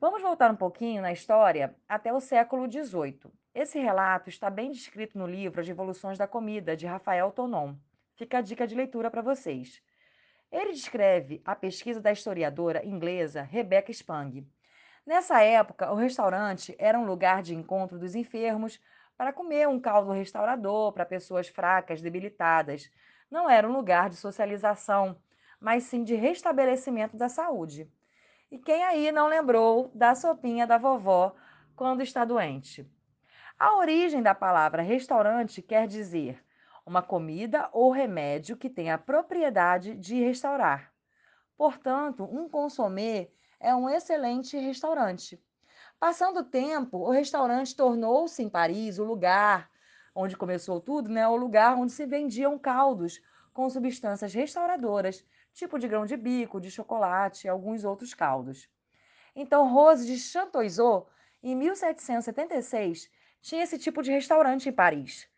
Vamos 0.00 0.20
voltar 0.20 0.50
um 0.50 0.56
pouquinho 0.56 1.00
na 1.00 1.12
história 1.12 1.74
até 1.88 2.12
o 2.12 2.20
século 2.20 2.70
XVIII. 2.70 3.32
Esse 3.54 3.78
relato 3.78 4.28
está 4.28 4.50
bem 4.50 4.72
descrito 4.72 5.16
no 5.16 5.28
livro 5.28 5.60
As 5.60 5.68
Revoluções 5.68 6.18
da 6.18 6.26
Comida, 6.26 6.76
de 6.76 6.86
Rafael 6.86 7.30
Tonon. 7.30 7.76
Fica 8.16 8.38
a 8.38 8.40
dica 8.40 8.66
de 8.66 8.74
leitura 8.74 9.12
para 9.12 9.22
vocês. 9.22 9.80
Ele 10.50 10.72
descreve 10.72 11.40
a 11.44 11.54
pesquisa 11.54 12.00
da 12.00 12.10
historiadora 12.10 12.84
inglesa 12.84 13.42
Rebecca 13.42 13.92
Spang. 13.92 14.44
Nessa 15.06 15.40
época, 15.40 15.92
o 15.92 15.94
restaurante 15.94 16.74
era 16.80 16.98
um 16.98 17.06
lugar 17.06 17.44
de 17.44 17.54
encontro 17.54 17.96
dos 17.96 18.16
enfermos 18.16 18.80
para 19.16 19.32
comer 19.32 19.68
um 19.68 19.78
caldo 19.78 20.10
restaurador 20.10 20.92
para 20.92 21.06
pessoas 21.06 21.46
fracas, 21.46 22.02
debilitadas. 22.02 22.90
Não 23.30 23.48
era 23.48 23.68
um 23.68 23.72
lugar 23.72 24.10
de 24.10 24.16
socialização, 24.16 25.16
mas 25.60 25.84
sim 25.84 26.02
de 26.02 26.16
restabelecimento 26.16 27.16
da 27.16 27.28
saúde. 27.28 27.88
E 28.50 28.58
quem 28.58 28.82
aí 28.82 29.12
não 29.12 29.28
lembrou 29.28 29.92
da 29.94 30.12
sopinha 30.16 30.66
da 30.66 30.76
vovó 30.76 31.36
quando 31.76 32.02
está 32.02 32.24
doente? 32.24 32.92
A 33.58 33.76
origem 33.76 34.20
da 34.20 34.34
palavra 34.34 34.82
restaurante 34.82 35.62
quer 35.62 35.86
dizer 35.86 36.44
uma 36.84 37.02
comida 37.02 37.68
ou 37.72 37.90
remédio 37.90 38.56
que 38.56 38.68
tem 38.68 38.90
a 38.90 38.98
propriedade 38.98 39.94
de 39.94 40.20
restaurar. 40.20 40.92
Portanto, 41.56 42.24
um 42.24 42.48
consomê 42.48 43.30
é 43.60 43.74
um 43.74 43.88
excelente 43.88 44.58
restaurante. 44.58 45.42
Passando 46.00 46.40
o 46.40 46.44
tempo, 46.44 46.98
o 46.98 47.10
restaurante 47.10 47.74
tornou-se 47.76 48.42
em 48.42 48.50
Paris 48.50 48.98
o 48.98 49.04
lugar 49.04 49.70
onde 50.14 50.36
começou 50.36 50.80
tudo, 50.80 51.08
né? 51.08 51.26
O 51.26 51.36
lugar 51.36 51.76
onde 51.76 51.92
se 51.92 52.04
vendiam 52.06 52.58
caldos 52.58 53.22
com 53.52 53.70
substâncias 53.70 54.34
restauradoras, 54.34 55.24
tipo 55.52 55.78
de 55.78 55.88
grão 55.88 56.04
de 56.04 56.16
bico, 56.16 56.60
de 56.60 56.70
chocolate 56.70 57.46
e 57.46 57.50
alguns 57.50 57.84
outros 57.84 58.14
caldos. 58.14 58.68
Então, 59.34 59.72
Rose 59.72 60.06
de 60.06 60.18
Chantoiseau, 60.18 61.08
em 61.42 61.54
1776, 61.54 63.10
tinha 63.44 63.62
esse 63.62 63.78
tipo 63.78 64.02
de 64.02 64.10
restaurante 64.10 64.70
em 64.70 64.72
Paris. 64.72 65.28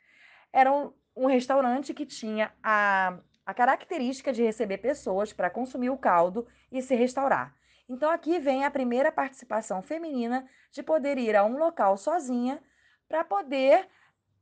Era 0.53 0.73
um, 0.73 0.93
um 1.15 1.27
restaurante 1.27 1.93
que 1.93 2.07
tinha 2.07 2.53
a, 2.63 3.19
a 3.45 3.53
característica 3.53 4.33
de 4.33 4.45
receber 4.45 4.79
pessoas 4.79 5.33
para 5.33 5.51
consumir 5.51 5.91
o 5.91 5.99
caldo 5.99 6.47
e 6.71 6.81
se 6.81 6.95
restaurar. 6.95 7.53
Então 7.89 8.09
aqui 8.09 8.39
vem 8.39 8.65
a 8.65 8.71
primeira 8.71 9.11
participação 9.11 9.83
feminina 9.83 10.49
de 10.71 10.85
poder 10.85 11.19
ir 11.19 11.35
a 11.35 11.45
um 11.45 11.59
local 11.59 11.97
sozinha 11.97 12.63
para 13.09 13.25
poder 13.25 13.89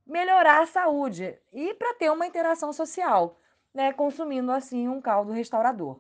melhorar 0.07 0.63
a 0.63 0.67
saúde 0.67 1.39
e 1.51 1.73
para 1.73 1.95
ter 1.95 2.11
uma 2.11 2.27
interação 2.27 2.71
social, 2.71 3.41
né, 3.73 3.95
consumindo 3.95 4.53
assim 4.53 4.89
um 4.89 5.01
caldo 5.01 5.33
restaurador. 5.33 5.99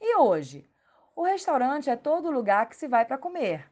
E 0.00 0.16
hoje, 0.16 0.68
o 1.14 1.22
restaurante 1.22 1.88
é 1.88 1.94
todo 1.94 2.30
lugar 2.30 2.68
que 2.68 2.74
se 2.74 2.88
vai 2.88 3.04
para 3.04 3.18
comer. 3.18 3.70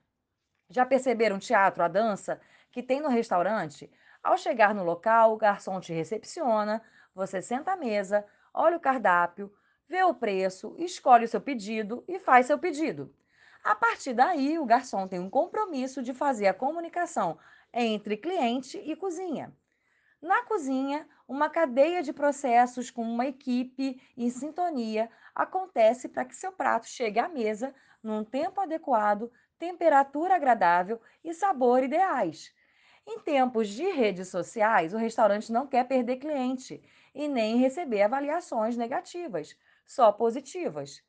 Já 0.68 0.86
perceberam 0.86 1.36
o 1.36 1.40
teatro, 1.40 1.82
a 1.82 1.88
dança 1.88 2.40
que 2.70 2.82
tem 2.82 3.00
no 3.00 3.08
restaurante? 3.08 3.90
Ao 4.22 4.36
chegar 4.36 4.74
no 4.74 4.84
local, 4.84 5.32
o 5.32 5.36
garçom 5.36 5.80
te 5.80 5.92
recepciona, 5.92 6.82
você 7.14 7.40
senta 7.40 7.72
à 7.72 7.76
mesa, 7.76 8.24
olha 8.52 8.76
o 8.76 8.80
cardápio, 8.80 9.52
vê 9.88 10.02
o 10.02 10.14
preço, 10.14 10.74
escolhe 10.78 11.24
o 11.24 11.28
seu 11.28 11.40
pedido 11.40 12.04
e 12.06 12.18
faz 12.18 12.46
seu 12.46 12.58
pedido. 12.58 13.14
A 13.64 13.74
partir 13.74 14.14
daí, 14.14 14.58
o 14.58 14.64
garçom 14.64 15.06
tem 15.08 15.18
um 15.18 15.28
compromisso 15.28 16.02
de 16.02 16.14
fazer 16.14 16.46
a 16.46 16.54
comunicação 16.54 17.38
entre 17.72 18.16
cliente 18.16 18.78
e 18.78 18.96
cozinha. 18.96 19.54
Na 20.20 20.42
cozinha, 20.42 21.08
uma 21.26 21.48
cadeia 21.48 22.02
de 22.02 22.12
processos 22.12 22.90
com 22.90 23.02
uma 23.02 23.26
equipe 23.26 24.00
em 24.16 24.28
sintonia 24.28 25.10
acontece 25.34 26.08
para 26.08 26.24
que 26.24 26.36
seu 26.36 26.52
prato 26.52 26.86
chegue 26.86 27.18
à 27.18 27.28
mesa 27.28 27.74
num 28.02 28.24
tempo 28.24 28.60
adequado, 28.60 29.32
temperatura 29.58 30.34
agradável 30.34 31.00
e 31.24 31.32
sabor 31.32 31.82
ideais. 31.82 32.54
Em 33.06 33.18
tempos 33.20 33.68
de 33.68 33.90
redes 33.90 34.28
sociais, 34.28 34.94
o 34.94 34.96
restaurante 34.96 35.52
não 35.52 35.66
quer 35.66 35.86
perder 35.86 36.16
cliente 36.16 36.82
e 37.14 37.28
nem 37.28 37.58
receber 37.58 38.00
avaliações 38.02 38.74
negativas, 38.76 39.54
só 39.86 40.10
positivas. 40.12 41.02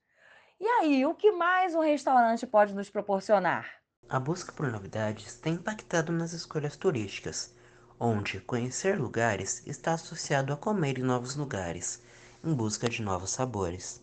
E 0.60 0.67
aí, 0.67 1.05
o 1.05 1.15
que 1.15 1.31
mais 1.31 1.75
um 1.75 1.81
restaurante 1.81 2.48
pode 2.48 2.74
nos 2.75 2.89
proporcionar? 2.89 3.81
A 4.07 4.19
busca 4.19 4.51
por 4.51 4.71
novidades 4.71 5.33
tem 5.39 5.53
impactado 5.55 6.12
nas 6.12 6.33
escolhas 6.33 6.77
turísticas, 6.77 7.55
onde 8.00 8.39
conhecer 8.39 9.00
lugares 9.00 9.65
está 9.65 9.93
associado 9.93 10.53
a 10.53 10.57
comer 10.57 11.00
em 11.00 11.03
novos 11.03 11.36
lugares, 11.36 12.03
em 12.43 12.53
busca 12.53 12.88
de 12.88 13.01
novos 13.01 13.31
sabores. 13.31 14.00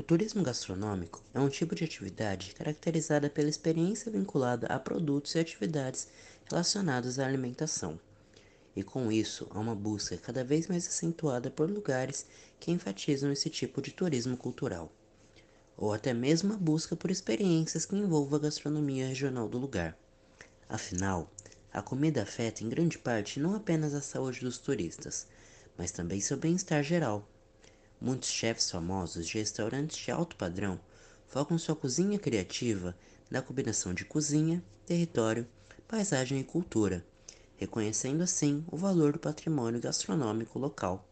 O 0.00 0.02
turismo 0.02 0.42
gastronômico 0.42 1.22
é 1.34 1.38
um 1.38 1.50
tipo 1.50 1.74
de 1.74 1.84
atividade 1.84 2.54
caracterizada 2.54 3.28
pela 3.28 3.50
experiência 3.50 4.10
vinculada 4.10 4.66
a 4.68 4.78
produtos 4.78 5.34
e 5.34 5.38
atividades 5.38 6.08
relacionados 6.50 7.18
à 7.18 7.26
alimentação. 7.26 8.00
E 8.74 8.82
com 8.82 9.12
isso, 9.12 9.46
há 9.50 9.60
uma 9.60 9.74
busca 9.74 10.16
cada 10.16 10.42
vez 10.42 10.68
mais 10.68 10.88
acentuada 10.88 11.50
por 11.50 11.70
lugares 11.70 12.24
que 12.58 12.70
enfatizam 12.70 13.30
esse 13.30 13.50
tipo 13.50 13.82
de 13.82 13.90
turismo 13.90 14.38
cultural, 14.38 14.90
ou 15.76 15.92
até 15.92 16.14
mesmo 16.14 16.54
a 16.54 16.56
busca 16.56 16.96
por 16.96 17.10
experiências 17.10 17.84
que 17.84 17.94
envolvam 17.94 18.38
a 18.38 18.42
gastronomia 18.44 19.06
regional 19.06 19.50
do 19.50 19.58
lugar. 19.58 19.94
Afinal, 20.66 21.30
a 21.70 21.82
comida 21.82 22.22
afeta 22.22 22.64
em 22.64 22.70
grande 22.70 22.96
parte 22.96 23.38
não 23.38 23.54
apenas 23.54 23.92
a 23.92 24.00
saúde 24.00 24.40
dos 24.40 24.56
turistas, 24.56 25.26
mas 25.76 25.90
também 25.90 26.22
seu 26.22 26.38
bem-estar 26.38 26.82
geral. 26.82 27.28
Muitos 28.00 28.30
chefes 28.30 28.70
famosos 28.70 29.26
de 29.26 29.38
restaurantes 29.38 29.98
de 29.98 30.10
alto 30.10 30.34
padrão 30.36 30.80
focam 31.26 31.58
sua 31.58 31.76
cozinha 31.76 32.18
criativa 32.18 32.96
na 33.30 33.42
combinação 33.42 33.92
de 33.92 34.04
cozinha, 34.04 34.64
território 34.86 35.46
paisagem 35.90 36.38
e 36.38 36.44
cultura, 36.44 37.04
reconhecendo 37.56 38.22
assim 38.22 38.64
o 38.70 38.76
valor 38.76 39.12
do 39.12 39.18
patrimônio 39.18 39.80
gastronômico 39.80 40.56
local. 40.56 41.04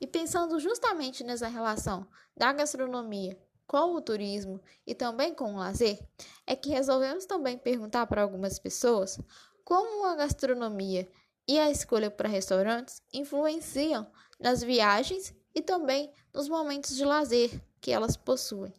E 0.00 0.06
pensando 0.08 0.58
justamente 0.58 1.22
nessa 1.22 1.46
relação 1.46 2.04
da 2.36 2.52
gastronomia 2.52 3.38
com 3.64 3.94
o 3.94 4.02
turismo 4.02 4.60
e 4.84 4.92
também 4.92 5.32
com 5.32 5.54
o 5.54 5.58
lazer, 5.58 6.00
é 6.44 6.56
que 6.56 6.70
resolvemos 6.70 7.24
também 7.24 7.56
perguntar 7.56 8.04
para 8.08 8.22
algumas 8.22 8.58
pessoas 8.58 9.20
como 9.64 10.04
a 10.04 10.16
gastronomia 10.16 11.08
e 11.48 11.58
a 11.58 11.70
escolha 11.70 12.10
para 12.10 12.28
restaurantes 12.28 13.02
influenciam 13.12 14.06
nas 14.38 14.62
viagens 14.62 15.34
e 15.54 15.62
também 15.62 16.12
nos 16.34 16.46
momentos 16.46 16.94
de 16.94 17.04
lazer 17.04 17.50
que 17.80 17.90
elas 17.90 18.16
possuem. 18.16 18.72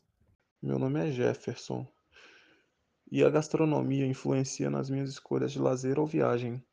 Meu 0.61 0.77
nome 0.77 1.07
é 1.07 1.11
Jefferson 1.11 1.87
e 3.11 3.23
a 3.23 3.29
gastronomia 3.29 4.05
influencia 4.05 4.69
nas 4.69 4.87
minhas 4.87 5.09
escolhas 5.09 5.51
de 5.51 5.59
lazer 5.59 5.97
ou 5.97 6.05
viagem, 6.05 6.63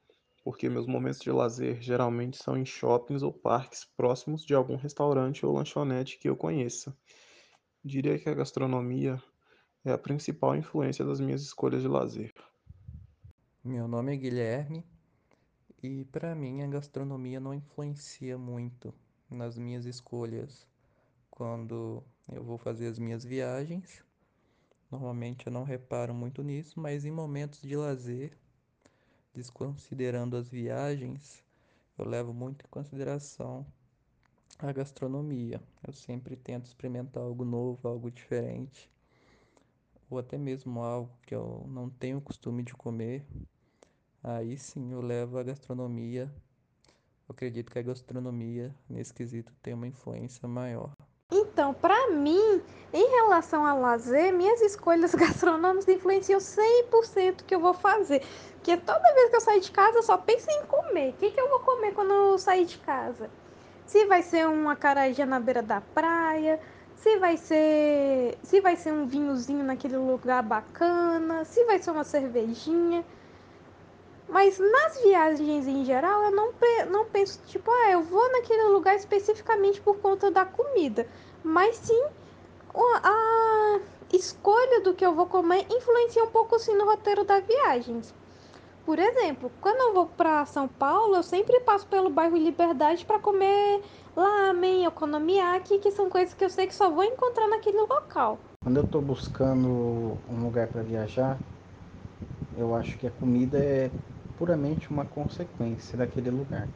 porque 0.45 0.69
meus 0.69 0.87
momentos 0.87 1.21
de 1.21 1.31
lazer 1.31 1.81
geralmente 1.81 2.37
são 2.37 2.59
em 2.59 2.67
shoppings 2.67 3.23
ou 3.23 3.33
parques 3.33 3.87
próximos 3.97 4.45
de 4.45 4.55
algum 4.55 4.77
restaurante 4.77 5.47
ou 5.47 5.55
lanchonete 5.55 6.19
que 6.19 6.29
eu 6.29 6.37
conheça. 6.37 6.95
Diria 7.83 8.19
que 8.19 8.29
a 8.29 8.35
gastronomia 8.35 9.23
é 9.83 9.93
a 9.93 9.99
principal 9.99 10.55
influência 10.55 11.05
das 11.07 11.21
minhas 11.21 11.41
escolhas 11.41 11.81
de 11.81 11.89
lazer. 11.89 12.35
Meu 13.65 13.89
nome 13.89 14.13
é 14.13 14.17
Guilherme 14.17 14.96
e 15.83 16.05
para 16.07 16.35
mim 16.35 16.63
a 16.63 16.67
gastronomia 16.67 17.41
não 17.41 17.55
influencia 17.55 18.37
muito 18.39 18.93
nas 19.31 19.57
minhas 19.59 19.85
escolhas 19.87 20.67
quando 21.31 22.03
eu 22.33 22.43
vou 22.45 22.59
fazer 22.59 22.87
as 22.89 22.99
minhas 22.99 23.25
viagens. 23.25 24.05
Normalmente 24.91 25.47
eu 25.47 25.53
não 25.53 25.65
reparo 25.65 26.15
muito 26.15 26.43
nisso, 26.43 26.81
mas 26.81 27.05
em 27.05 27.11
momentos 27.11 27.63
de 27.63 27.77
lazer, 27.77 28.37
desconsiderando 29.35 30.37
as 30.37 30.49
viagens, 30.49 31.45
eu 31.99 32.05
levo 32.07 32.33
muito 32.35 32.65
em 32.65 32.69
consideração 32.69 33.67
a 34.59 34.73
gastronomia. 34.73 35.63
Eu 35.87 35.93
sempre 35.93 36.37
tento 36.37 36.67
experimentar 36.67 37.23
algo 37.23 37.45
novo, 37.45 37.89
algo 37.89 38.11
diferente. 38.11 38.91
ou 40.11 40.19
até 40.19 40.37
mesmo 40.39 40.81
algo 40.81 41.11
que 41.23 41.35
eu 41.35 41.65
não 41.69 41.89
tenho 41.91 42.21
costume 42.21 42.63
de 42.63 42.75
comer, 42.75 43.25
aí 44.27 44.59
sim 44.59 44.93
eu 44.93 45.01
levo 45.01 45.39
a 45.39 45.43
gastronomia. 45.43 46.31
Eu 47.29 47.33
acredito 47.33 47.71
que 47.71 47.79
a 47.79 47.83
gastronomia, 47.83 48.75
nesse 48.89 49.15
quesito, 49.15 49.53
tem 49.63 49.75
uma 49.75 49.87
influência 49.87 50.49
maior. 50.49 50.91
Então, 51.31 51.75
para 51.75 52.11
mim, 52.11 52.63
em 52.93 53.11
relação 53.11 53.67
ao 53.67 53.81
lazer, 53.81 54.33
minhas 54.33 54.61
escolhas 54.61 55.15
gastronômicas 55.15 55.89
influenciam 55.89 56.39
100% 56.39 57.43
que 57.45 57.55
eu 57.55 57.61
vou 57.61 57.75
fazer. 57.75 58.23
Porque 58.55 58.77
toda 58.77 59.15
vez 59.15 59.31
que 59.31 59.37
eu 59.37 59.41
sair 59.41 59.61
de 59.61 59.71
casa, 59.71 59.99
eu 59.99 60.03
só 60.03 60.17
penso 60.17 60.49
em 60.51 60.67
comer. 60.67 61.11
O 61.11 61.13
que, 61.15 61.31
que 61.31 61.41
eu 61.41 61.49
vou 61.49 61.61
comer 61.61 61.93
quando 61.95 62.13
eu 62.13 62.39
sair 62.39 62.65
de 62.65 62.79
casa? 62.79 63.29
Se 63.87 64.07
vai 64.07 64.23
ser 64.23 64.47
uma 64.47 64.77
carajé 64.77 65.25
na 65.25 65.41
beira 65.41 65.63
da 65.63 65.81
praia, 65.81 66.61
se 66.97 67.19
vai 67.19 67.37
ser, 67.37 68.39
se 68.43 68.61
vai 68.61 68.77
ser 68.77 68.93
um 68.93 69.07
vinhozinho 69.07 69.65
naquele 69.65 69.97
lugar 69.97 70.43
bacana, 70.43 71.45
se 71.45 71.65
vai 71.65 71.79
ser 71.79 71.91
uma 71.91 72.05
cervejinha. 72.05 73.05
Mas 74.29 74.59
nas 74.59 75.01
viagens 75.03 75.67
em 75.67 75.85
geral, 75.85 76.25
eu 76.25 76.31
não, 76.33 76.53
não 76.91 77.05
penso, 77.11 77.41
tipo, 77.47 77.71
ah, 77.71 77.91
eu 77.93 78.03
vou 78.03 78.31
naquele 78.33 78.65
lugar 78.65 78.95
especificamente 78.97 79.81
por 79.81 79.99
conta 80.01 80.31
da 80.31 80.45
comida. 80.45 81.09
Mas 81.43 81.77
sim, 81.77 82.03
a 83.03 83.81
escolha 84.13 84.81
do 84.83 84.95
que 84.95 85.05
eu 85.05 85.15
vou 85.15 85.27
comer 85.27 85.67
influencia 85.71 86.25
um 86.25 86.31
pouco 86.31 86.59
sim 86.59 86.75
no 86.75 86.85
roteiro 86.85 87.25
das 87.25 87.45
viagens. 87.47 88.15
Por 88.85 88.99
exemplo, 88.99 89.51
quando 89.61 89.81
eu 89.81 89.95
vou 89.95 90.07
para 90.07 90.47
São 90.47 90.69
Paulo, 90.69 91.17
eu 91.17 91.23
sempre 91.23 91.61
passo 91.61 91.87
pelo 91.89 92.11
bairro 92.11 92.37
Liberdade 92.37 93.05
para 93.05 93.19
comer 93.19 93.83
lamen, 94.15 94.87
okonomiyaki, 94.87 95.79
que 95.79 95.91
são 95.91 96.09
coisas 96.09 96.35
que 96.35 96.45
eu 96.45 96.51
sei 96.51 96.67
que 96.67 96.75
só 96.75 96.91
vou 96.91 97.05
encontrar 97.05 97.49
naquele 97.49 97.81
local. 97.81 98.39
Quando 98.63 98.77
eu 98.79 98.85
estou 98.85 99.03
buscando 99.03 99.69
um 100.29 100.43
lugar 100.45 100.69
para 100.69 100.83
viajar, 100.83 101.41
eu 102.53 102.75
acho 102.75 102.97
que 102.99 103.07
a 103.07 103.11
comida 103.11 103.59
é 103.59 103.91
puramente 104.39 104.91
uma 104.91 105.05
consequência 105.05 105.97
daquele 105.97 106.31
lugar. 106.31 106.69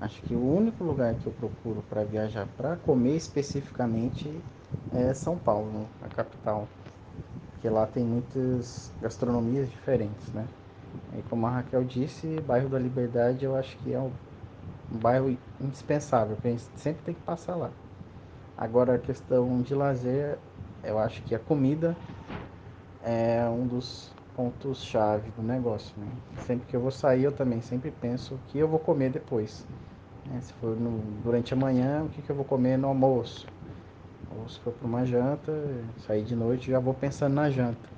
Acho 0.00 0.20
que 0.22 0.34
o 0.34 0.54
único 0.54 0.82
lugar 0.82 1.14
que 1.14 1.26
eu 1.26 1.32
procuro 1.32 1.82
para 1.88 2.04
viajar 2.04 2.46
para 2.56 2.76
comer 2.76 3.16
especificamente 3.16 4.30
é 4.92 5.14
São 5.14 5.36
Paulo, 5.36 5.88
a 6.02 6.08
capital. 6.08 6.68
Porque 7.52 7.68
lá 7.68 7.86
tem 7.86 8.04
muitas 8.04 8.90
gastronomias 9.00 9.70
diferentes, 9.70 10.32
né? 10.32 10.46
E 11.16 11.22
como 11.22 11.46
a 11.46 11.50
Raquel 11.50 11.84
disse, 11.84 12.40
bairro 12.40 12.68
da 12.68 12.78
Liberdade 12.78 13.44
eu 13.44 13.56
acho 13.56 13.76
que 13.78 13.92
é 13.92 13.98
um, 13.98 14.10
bairro 14.90 15.36
indispensável, 15.60 16.36
a 16.42 16.48
gente 16.48 16.64
sempre 16.76 17.02
tem 17.04 17.14
que 17.14 17.22
passar 17.22 17.56
lá. 17.56 17.70
Agora 18.56 18.94
a 18.94 18.98
questão 18.98 19.62
de 19.62 19.74
lazer, 19.74 20.38
eu 20.82 20.98
acho 20.98 21.22
que 21.22 21.34
a 21.34 21.38
comida 21.38 21.96
é 23.02 23.44
um 23.48 23.66
dos 23.66 24.13
pontos-chave 24.36 25.30
do 25.30 25.42
negócio. 25.42 25.94
Né? 25.96 26.06
Sempre 26.46 26.66
que 26.66 26.76
eu 26.76 26.80
vou 26.80 26.90
sair, 26.90 27.24
eu 27.24 27.32
também 27.32 27.60
sempre 27.60 27.90
penso 27.90 28.34
o 28.34 28.38
que 28.48 28.58
eu 28.58 28.68
vou 28.68 28.78
comer 28.78 29.10
depois. 29.10 29.66
Né? 30.26 30.40
Se 30.40 30.52
for 30.54 30.76
no, 30.76 30.98
durante 31.22 31.52
a 31.54 31.56
manhã, 31.56 32.02
o 32.04 32.08
que, 32.08 32.22
que 32.22 32.30
eu 32.30 32.36
vou 32.36 32.44
comer 32.44 32.76
no 32.76 32.88
almoço. 32.88 33.46
Ou 34.38 34.48
se 34.48 34.58
for 34.60 34.72
para 34.72 34.86
uma 34.86 35.04
janta, 35.06 35.52
sair 36.06 36.24
de 36.24 36.34
noite, 36.34 36.70
já 36.70 36.78
vou 36.78 36.94
pensando 36.94 37.34
na 37.34 37.50
janta. 37.50 37.88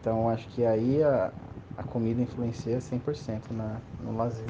Então 0.00 0.28
acho 0.28 0.46
que 0.48 0.64
aí 0.64 1.02
a, 1.02 1.32
a 1.76 1.82
comida 1.82 2.20
influencia 2.20 2.78
100% 2.78 3.50
na, 3.50 3.78
no 4.02 4.16
lazer. 4.16 4.46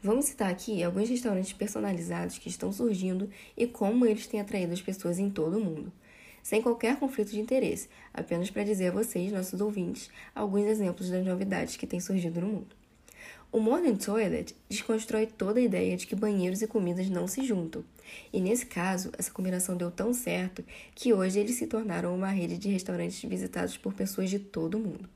Vamos 0.00 0.26
citar 0.26 0.48
aqui 0.48 0.80
alguns 0.80 1.08
restaurantes 1.08 1.52
personalizados 1.52 2.38
que 2.38 2.48
estão 2.48 2.70
surgindo 2.70 3.28
e 3.56 3.66
como 3.66 4.06
eles 4.06 4.28
têm 4.28 4.40
atraído 4.40 4.72
as 4.72 4.80
pessoas 4.80 5.18
em 5.18 5.28
todo 5.28 5.58
o 5.58 5.60
mundo. 5.60 5.92
Sem 6.40 6.62
qualquer 6.62 6.96
conflito 7.00 7.32
de 7.32 7.40
interesse, 7.40 7.88
apenas 8.14 8.48
para 8.48 8.62
dizer 8.62 8.88
a 8.88 8.92
vocês, 8.92 9.32
nossos 9.32 9.60
ouvintes, 9.60 10.08
alguns 10.32 10.66
exemplos 10.66 11.10
das 11.10 11.26
novidades 11.26 11.76
que 11.76 11.84
têm 11.84 11.98
surgido 11.98 12.40
no 12.40 12.46
mundo. 12.46 12.76
O 13.50 13.58
Modern 13.58 13.96
Toilet 13.96 14.54
desconstrói 14.68 15.26
toda 15.26 15.58
a 15.58 15.64
ideia 15.64 15.96
de 15.96 16.06
que 16.06 16.14
banheiros 16.14 16.62
e 16.62 16.68
comidas 16.68 17.10
não 17.10 17.26
se 17.26 17.44
juntam. 17.44 17.82
E 18.32 18.40
nesse 18.40 18.66
caso, 18.66 19.10
essa 19.18 19.32
combinação 19.32 19.76
deu 19.76 19.90
tão 19.90 20.14
certo 20.14 20.64
que 20.94 21.12
hoje 21.12 21.40
eles 21.40 21.56
se 21.56 21.66
tornaram 21.66 22.14
uma 22.14 22.28
rede 22.28 22.56
de 22.56 22.68
restaurantes 22.68 23.20
visitados 23.28 23.76
por 23.76 23.92
pessoas 23.94 24.30
de 24.30 24.38
todo 24.38 24.76
o 24.76 24.80
mundo 24.80 25.08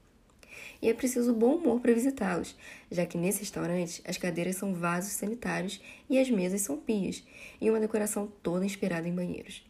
e 0.81 0.89
é 0.89 0.95
preciso 0.95 1.33
bom 1.33 1.57
humor 1.57 1.81
para 1.81 1.93
visitá-los, 1.93 2.57
já 2.91 3.07
que 3.07 3.19
nesse 3.19 3.41
restaurante 3.41 4.03
as 4.05 4.17
cadeiras 4.17 4.57
são 4.57 4.75
vasos 4.75 5.13
sanitários 5.13 5.81
e 6.11 6.19
as 6.19 6.29
mesas 6.29 6.63
são 6.63 6.77
pias, 6.77 7.23
e 7.61 7.71
uma 7.71 7.81
decoração 7.81 8.31
toda 8.43 8.65
inspirada 8.65 9.09
em 9.09 9.15
banheiros. 9.15 9.65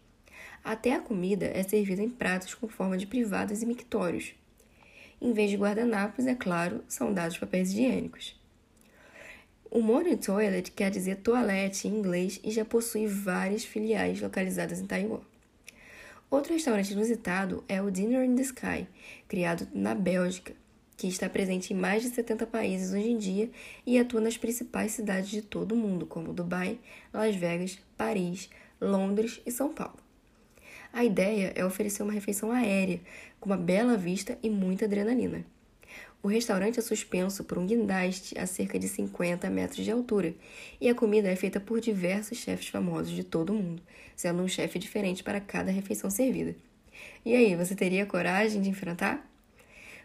Até 0.65 0.95
a 0.95 1.01
comida 1.01 1.47
é 1.47 1.63
servida 1.63 2.03
em 2.03 2.09
pratos 2.09 2.55
com 2.55 2.69
forma 2.69 2.97
de 2.97 3.07
privadas 3.07 3.63
e 3.63 3.67
mictórios. 3.67 4.35
Em 5.21 5.33
vez 5.33 5.51
de 5.51 5.57
guardanapos, 5.57 6.27
é 6.27 6.35
claro, 6.35 6.85
são 6.89 7.13
dados 7.13 7.39
papéis 7.39 7.71
higiênicos. 7.71 8.41
O 9.71 9.81
Morning 9.81 10.17
Toilet 10.17 10.71
quer 10.71 10.91
dizer 10.91 11.17
toalete 11.17 11.89
em 11.89 11.97
inglês 11.97 12.39
e 12.45 12.51
já 12.51 12.65
possui 12.65 13.07
várias 13.07 13.65
filiais 13.65 14.21
localizadas 14.21 14.81
em 14.81 14.87
Taiwan. 14.87 15.21
Outro 16.31 16.53
restaurante 16.53 16.93
inusitado 16.93 17.65
é 17.69 17.81
o 17.83 17.91
Dinner 17.91 18.25
in 18.25 18.37
the 18.37 18.43
Sky, 18.43 18.87
criado 19.29 19.67
na 19.75 19.95
Bélgica 19.95 20.55
que 21.03 21.09
está 21.09 21.29
presente 21.29 21.73
em 21.73 21.77
mais 21.77 22.01
de 22.01 22.11
70 22.11 22.47
países 22.47 22.93
hoje 22.93 23.11
em 23.11 23.19
dia 23.19 23.51
e 23.85 23.99
atua 23.99 24.21
nas 24.21 24.37
principais 24.37 24.93
cidades 24.93 25.31
de 25.31 25.43
todo 25.43 25.73
o 25.73 25.77
mundo, 25.77 26.07
como 26.07 26.33
Dubai, 26.33 26.79
Las 27.13 27.35
Vegas, 27.35 27.77
Paris, 27.97 28.49
Londres 28.81 29.41
e 29.45 29.51
São 29.51 29.75
Paulo. 29.75 29.99
A 30.93 31.05
ideia 31.05 31.53
é 31.57 31.65
oferecer 31.65 32.05
uma 32.05 32.13
refeição 32.13 32.53
aérea, 32.53 33.01
com 33.41 33.51
uma 33.51 33.57
bela 33.57 33.97
vista 33.97 34.39
e 34.45 34.49
muita 34.49 34.85
adrenalina. 34.85 35.45
O 36.23 36.29
restaurante 36.29 36.79
é 36.79 36.83
suspenso 36.83 37.43
por 37.43 37.59
um 37.59 37.67
guindaste 37.67 38.39
a 38.39 38.47
cerca 38.47 38.79
de 38.79 38.87
50 38.87 39.51
metros 39.51 39.85
de 39.85 39.91
altura 39.91 40.33
e 40.81 40.89
a 40.89 40.95
comida 40.95 41.29
é 41.29 41.35
feita 41.35 41.59
por 41.59 41.81
diversos 41.81 42.39
chefes 42.39 42.69
famosos 42.69 43.11
de 43.11 43.25
todo 43.25 43.51
o 43.51 43.57
mundo, 43.57 43.83
sendo 44.15 44.41
um 44.41 44.47
chefe 44.47 44.79
diferente 44.79 45.25
para 45.25 45.41
cada 45.41 45.73
refeição 45.73 46.09
servida. 46.09 46.55
E 47.25 47.35
aí, 47.35 47.57
você 47.57 47.75
teria 47.75 48.07
coragem 48.07 48.63
de 48.63 48.71
enfrentar? 48.71 49.32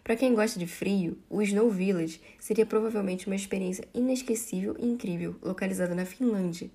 Para 0.07 0.15
quem 0.15 0.33
gosta 0.33 0.57
de 0.57 0.65
frio, 0.65 1.17
o 1.29 1.41
Snow 1.41 1.69
Village 1.69 2.21
seria 2.39 2.65
provavelmente 2.65 3.27
uma 3.27 3.35
experiência 3.35 3.85
inesquecível 3.93 4.73
e 4.79 4.85
incrível, 4.85 5.35
localizada 5.41 5.93
na 5.93 6.05
Finlândia. 6.05 6.71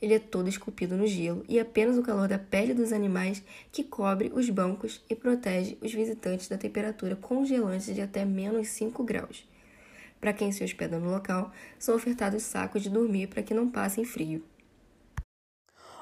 Ele 0.00 0.14
é 0.14 0.18
todo 0.18 0.48
esculpido 0.48 0.96
no 0.96 1.06
gelo 1.06 1.44
e 1.48 1.60
apenas 1.60 1.96
o 1.96 2.02
calor 2.02 2.26
da 2.26 2.40
pele 2.40 2.74
dos 2.74 2.92
animais 2.92 3.40
que 3.70 3.84
cobre 3.84 4.32
os 4.34 4.50
bancos 4.50 5.00
e 5.08 5.14
protege 5.14 5.78
os 5.80 5.94
visitantes 5.94 6.48
da 6.48 6.58
temperatura 6.58 7.14
congelante 7.14 7.94
de 7.94 8.00
até 8.00 8.24
menos 8.24 8.66
5 8.70 9.04
graus. 9.04 9.48
Para 10.20 10.32
quem 10.32 10.50
se 10.50 10.64
hospeda 10.64 10.98
no 10.98 11.08
local, 11.08 11.52
são 11.78 11.94
ofertados 11.94 12.42
sacos 12.42 12.82
de 12.82 12.90
dormir 12.90 13.28
para 13.28 13.44
que 13.44 13.54
não 13.54 13.70
passem 13.70 14.04
frio. 14.04 14.44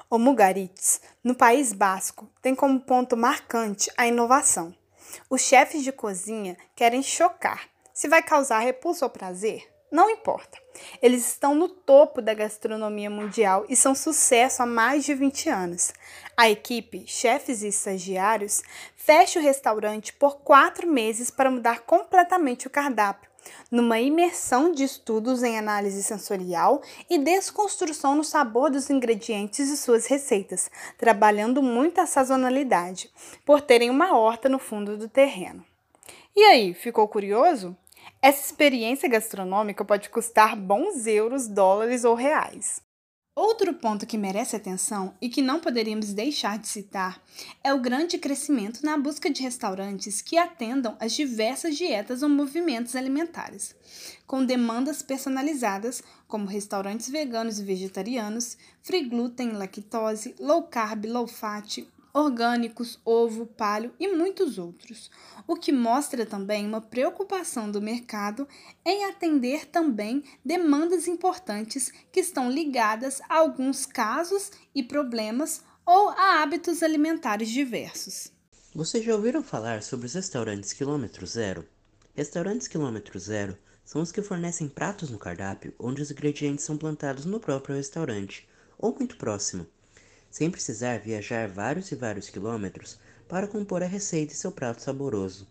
O 0.09 0.17
Mugaritz, 0.17 0.99
no 1.23 1.35
País 1.35 1.73
Basco, 1.73 2.27
tem 2.41 2.55
como 2.55 2.81
ponto 2.81 3.15
marcante 3.15 3.91
a 3.95 4.07
inovação. 4.07 4.80
Os 5.29 5.41
chefes 5.41 5.83
de 5.83 5.91
cozinha 5.91 6.57
querem 6.75 7.01
chocar. 7.01 7.69
Se 7.93 8.07
vai 8.07 8.21
causar 8.21 8.59
repulso 8.59 9.03
ou 9.03 9.09
prazer, 9.09 9.69
não 9.91 10.09
importa. 10.09 10.57
Eles 11.01 11.27
estão 11.27 11.53
no 11.53 11.67
topo 11.67 12.21
da 12.21 12.33
gastronomia 12.33 13.09
mundial 13.09 13.65
e 13.67 13.75
são 13.75 13.93
sucesso 13.93 14.63
há 14.63 14.65
mais 14.65 15.03
de 15.03 15.13
20 15.13 15.49
anos. 15.49 15.93
A 16.37 16.49
equipe, 16.49 17.05
chefes 17.05 17.61
e 17.61 17.67
estagiários, 17.67 18.61
fecha 18.95 19.39
o 19.39 19.43
restaurante 19.43 20.13
por 20.13 20.37
quatro 20.37 20.87
meses 20.87 21.29
para 21.29 21.51
mudar 21.51 21.81
completamente 21.81 22.67
o 22.67 22.69
cardápio 22.69 23.30
numa 23.71 23.99
imersão 23.99 24.71
de 24.71 24.83
estudos 24.83 25.43
em 25.43 25.57
análise 25.57 26.01
sensorial 26.03 26.81
e 27.09 27.17
desconstrução 27.17 28.15
no 28.15 28.23
sabor 28.23 28.69
dos 28.69 28.89
ingredientes 28.89 29.69
e 29.69 29.77
suas 29.77 30.05
receitas, 30.05 30.69
trabalhando 30.97 31.61
muito 31.61 31.99
a 31.99 32.05
sazonalidade, 32.05 33.11
por 33.45 33.61
terem 33.61 33.89
uma 33.89 34.17
horta 34.17 34.49
no 34.49 34.59
fundo 34.59 34.97
do 34.97 35.07
terreno. 35.07 35.65
E 36.35 36.43
aí, 36.43 36.73
ficou 36.73 37.07
curioso? 37.07 37.75
Essa 38.21 38.45
experiência 38.45 39.09
gastronômica 39.09 39.83
pode 39.83 40.09
custar 40.09 40.55
bons 40.55 41.07
euros, 41.07 41.47
dólares 41.47 42.03
ou 42.03 42.15
reais. 42.15 42.81
Outro 43.33 43.73
ponto 43.73 44.05
que 44.05 44.17
merece 44.17 44.57
atenção 44.57 45.15
e 45.21 45.29
que 45.29 45.41
não 45.41 45.61
poderíamos 45.61 46.13
deixar 46.13 46.59
de 46.59 46.67
citar 46.67 47.23
é 47.63 47.73
o 47.73 47.79
grande 47.79 48.17
crescimento 48.17 48.85
na 48.85 48.97
busca 48.97 49.29
de 49.29 49.41
restaurantes 49.41 50.21
que 50.21 50.37
atendam 50.37 50.97
às 50.99 51.13
diversas 51.13 51.77
dietas 51.77 52.23
ou 52.23 52.27
movimentos 52.27 52.93
alimentares, 52.93 53.73
com 54.27 54.43
demandas 54.43 55.01
personalizadas, 55.01 56.03
como 56.27 56.45
restaurantes 56.45 57.07
veganos 57.07 57.57
e 57.57 57.63
vegetarianos, 57.63 58.57
free 58.81 59.07
gluten, 59.07 59.53
lactose, 59.53 60.35
low 60.37 60.63
carb, 60.63 61.05
low 61.05 61.25
fat, 61.25 61.87
orgânicos, 62.13 62.99
ovo, 63.05 63.45
palho 63.45 63.93
e 63.99 64.07
muitos 64.07 64.57
outros, 64.57 65.09
o 65.47 65.55
que 65.55 65.71
mostra 65.71 66.25
também 66.25 66.65
uma 66.65 66.81
preocupação 66.81 67.69
do 67.69 67.81
mercado 67.81 68.47
em 68.85 69.05
atender 69.05 69.65
também 69.65 70.23
demandas 70.43 71.07
importantes 71.07 71.91
que 72.11 72.19
estão 72.19 72.49
ligadas 72.49 73.21
a 73.29 73.37
alguns 73.37 73.85
casos 73.85 74.51
e 74.73 74.83
problemas 74.83 75.63
ou 75.85 76.09
a 76.09 76.41
hábitos 76.41 76.83
alimentares 76.83 77.49
diversos. 77.49 78.31
Vocês 78.73 79.03
já 79.03 79.13
ouviram 79.13 79.43
falar 79.43 79.83
sobre 79.83 80.05
os 80.05 80.13
restaurantes 80.13 80.73
quilômetro 80.73 81.25
zero? 81.25 81.67
Restaurantes 82.13 82.67
quilômetro 82.67 83.19
zero 83.19 83.57
são 83.83 84.01
os 84.01 84.11
que 84.11 84.21
fornecem 84.21 84.69
pratos 84.69 85.09
no 85.09 85.17
cardápio 85.17 85.73
onde 85.77 86.01
os 86.01 86.11
ingredientes 86.11 86.63
são 86.63 86.77
plantados 86.77 87.25
no 87.25 87.39
próprio 87.39 87.75
restaurante 87.75 88.47
ou 88.77 88.95
muito 88.95 89.17
próximo 89.17 89.67
sem 90.31 90.49
precisar 90.49 90.99
viajar 90.99 91.49
vários 91.49 91.91
e 91.91 91.95
vários 91.95 92.29
quilômetros 92.29 92.97
para 93.27 93.47
compor 93.47 93.83
a 93.83 93.85
receita 93.85 94.33
e 94.33 94.35
seu 94.35 94.51
prato 94.51 94.81
saboroso. 94.81 95.47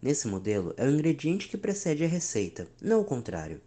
Nesse 0.00 0.28
modelo, 0.28 0.74
é 0.76 0.86
o 0.86 0.90
ingrediente 0.90 1.48
que 1.48 1.56
precede 1.56 2.04
a 2.04 2.08
receita, 2.08 2.68
não 2.80 3.00
o 3.00 3.04
contrário. 3.04 3.60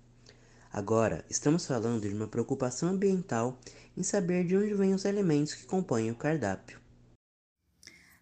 Agora, 0.71 1.25
estamos 1.29 1.65
falando 1.65 2.07
de 2.07 2.13
uma 2.13 2.27
preocupação 2.27 2.89
ambiental 2.89 3.59
em 3.97 4.03
saber 4.03 4.45
de 4.45 4.55
onde 4.55 4.75
vêm 4.75 4.93
os 4.93 5.05
alimentos 5.05 5.55
que 5.55 5.65
compõem 5.65 6.11
o 6.11 6.15
cardápio. 6.15 6.79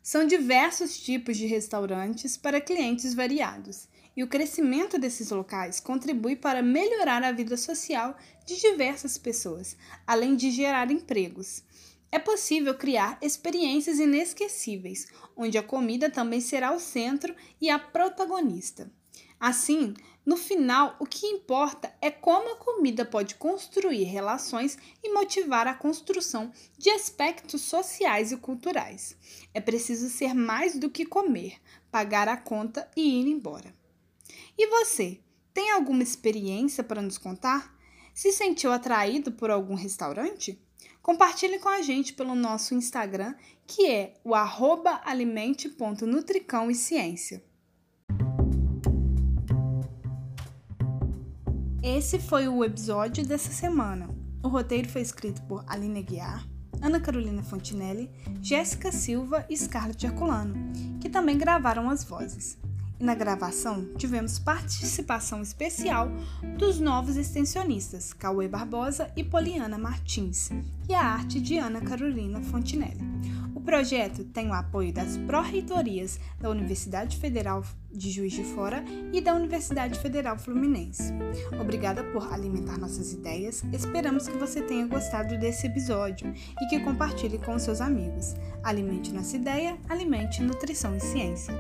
São 0.02 0.26
diversos 0.26 0.98
tipos 1.00 1.36
de 1.36 1.48
restaurantes 1.48 2.38
para 2.38 2.62
clientes 2.62 3.14
variados, 3.14 3.88
e 4.16 4.24
o 4.24 4.28
crescimento 4.28 4.98
desses 4.98 5.32
locais 5.32 5.80
contribui 5.80 6.36
para 6.36 6.62
melhorar 6.62 7.22
a 7.24 7.32
vida 7.32 7.58
social 7.58 8.16
de 8.46 8.56
diversas 8.62 9.18
pessoas, 9.18 9.76
além 10.08 10.36
de 10.36 10.52
gerar 10.52 10.90
empregos. 10.90 11.64
É 12.16 12.20
possível 12.20 12.74
criar 12.74 13.18
experiências 13.22 14.00
inesquecíveis, 14.00 15.06
onde 15.36 15.58
a 15.58 15.62
comida 15.62 16.10
também 16.10 16.40
será 16.40 16.74
o 16.74 16.80
centro 16.80 17.36
e 17.60 17.70
a 17.70 17.78
protagonista. 17.78 18.90
Assim, 19.38 19.94
no 20.26 20.38
final, 20.38 20.96
o 20.98 21.06
que 21.06 21.28
importa 21.28 21.94
é 22.02 22.10
como 22.10 22.54
a 22.54 22.56
comida 22.56 23.04
pode 23.04 23.36
construir 23.36 24.06
relações 24.06 24.78
e 25.04 25.14
motivar 25.14 25.68
a 25.68 25.74
construção 25.74 26.54
de 26.78 26.90
aspectos 26.90 27.64
sociais 27.64 28.32
e 28.32 28.38
culturais. 28.38 29.18
É 29.54 29.60
preciso 29.60 30.08
ser 30.08 30.34
mais 30.34 30.80
do 30.80 30.90
que 30.90 31.06
comer, 31.06 31.58
pagar 31.92 32.30
a 32.30 32.38
conta 32.38 32.90
e 32.96 33.20
ir 33.20 33.28
embora. 33.28 33.76
E 34.58 34.68
você, 34.68 35.20
tem 35.54 35.70
alguma 35.72 36.02
experiência 36.02 36.82
para 36.82 37.02
nos 37.02 37.18
contar? 37.18 37.78
Se 38.14 38.32
sentiu 38.32 38.72
atraído 38.72 39.34
por 39.34 39.52
algum 39.52 39.76
restaurante? 39.76 40.65
Compartilhe 41.06 41.60
com 41.60 41.70
a 41.70 41.84
gente 41.84 42.14
pelo 42.14 42.34
nosso 42.34 42.74
Instagram, 42.74 43.36
que 43.68 43.86
é 43.86 44.16
o 44.24 44.34
arroba 44.34 45.02
alimente.nutricão 45.06 46.72
e 46.72 46.74
ciência. 46.74 47.44
Esse 51.84 52.18
foi 52.18 52.48
o 52.48 52.64
episódio 52.64 53.24
dessa 53.24 53.52
semana. 53.52 54.10
O 54.44 54.48
roteiro 54.48 54.90
foi 54.90 55.02
escrito 55.02 55.44
por 55.44 55.64
Aline 55.68 56.02
Guiar, 56.02 56.44
Ana 56.82 57.00
Carolina 57.00 57.44
Fontinelli, 57.44 58.10
Jéssica 58.42 58.92
Silva 58.92 59.46
e 59.48 59.56
Scarlett 59.56 60.08
Herculano, 60.08 60.56
que 61.00 61.08
também 61.08 61.38
gravaram 61.38 61.88
as 61.88 62.04
vozes. 62.04 62.58
Na 63.00 63.14
gravação 63.14 63.86
tivemos 63.98 64.40
participação 64.40 65.42
especial 65.42 66.10
dos 66.58 66.80
novos 66.80 67.18
extensionistas 67.18 68.14
Cauê 68.14 68.48
Barbosa 68.48 69.12
e 69.18 69.24
Poliana 69.24 69.78
Martins, 69.78 70.50
e 70.88 70.94
a 70.94 71.02
arte 71.02 71.42
de 71.42 71.58
Ana 71.58 71.82
Carolina 71.82 72.42
Fontinelli. 72.42 73.04
O 73.54 73.60
projeto 73.60 74.24
tem 74.24 74.50
o 74.50 74.54
apoio 74.54 74.94
das 74.94 75.18
pró-reitorias 75.18 76.20
da 76.40 76.50
Universidade 76.50 77.18
Federal 77.18 77.66
de 77.92 78.12
Juiz 78.12 78.32
de 78.32 78.44
Fora 78.44 78.84
e 79.12 79.20
da 79.20 79.34
Universidade 79.34 80.00
Federal 80.00 80.38
Fluminense. 80.38 81.14
Obrigada 81.60 82.04
por 82.04 82.32
alimentar 82.32 82.78
nossas 82.78 83.12
ideias. 83.12 83.64
Esperamos 83.74 84.28
que 84.28 84.38
você 84.38 84.62
tenha 84.62 84.88
gostado 84.88 85.38
desse 85.38 85.68
episódio 85.68 86.34
e 86.62 86.68
que 86.68 86.80
compartilhe 86.80 87.40
com 87.40 87.58
seus 87.60 87.82
amigos. 87.82 88.36
Alimente 88.64 89.12
nossa 89.12 89.36
ideia, 89.36 89.78
alimente 89.90 90.42
nutrição 90.42 90.96
e 90.96 91.00
ciência. 91.02 91.54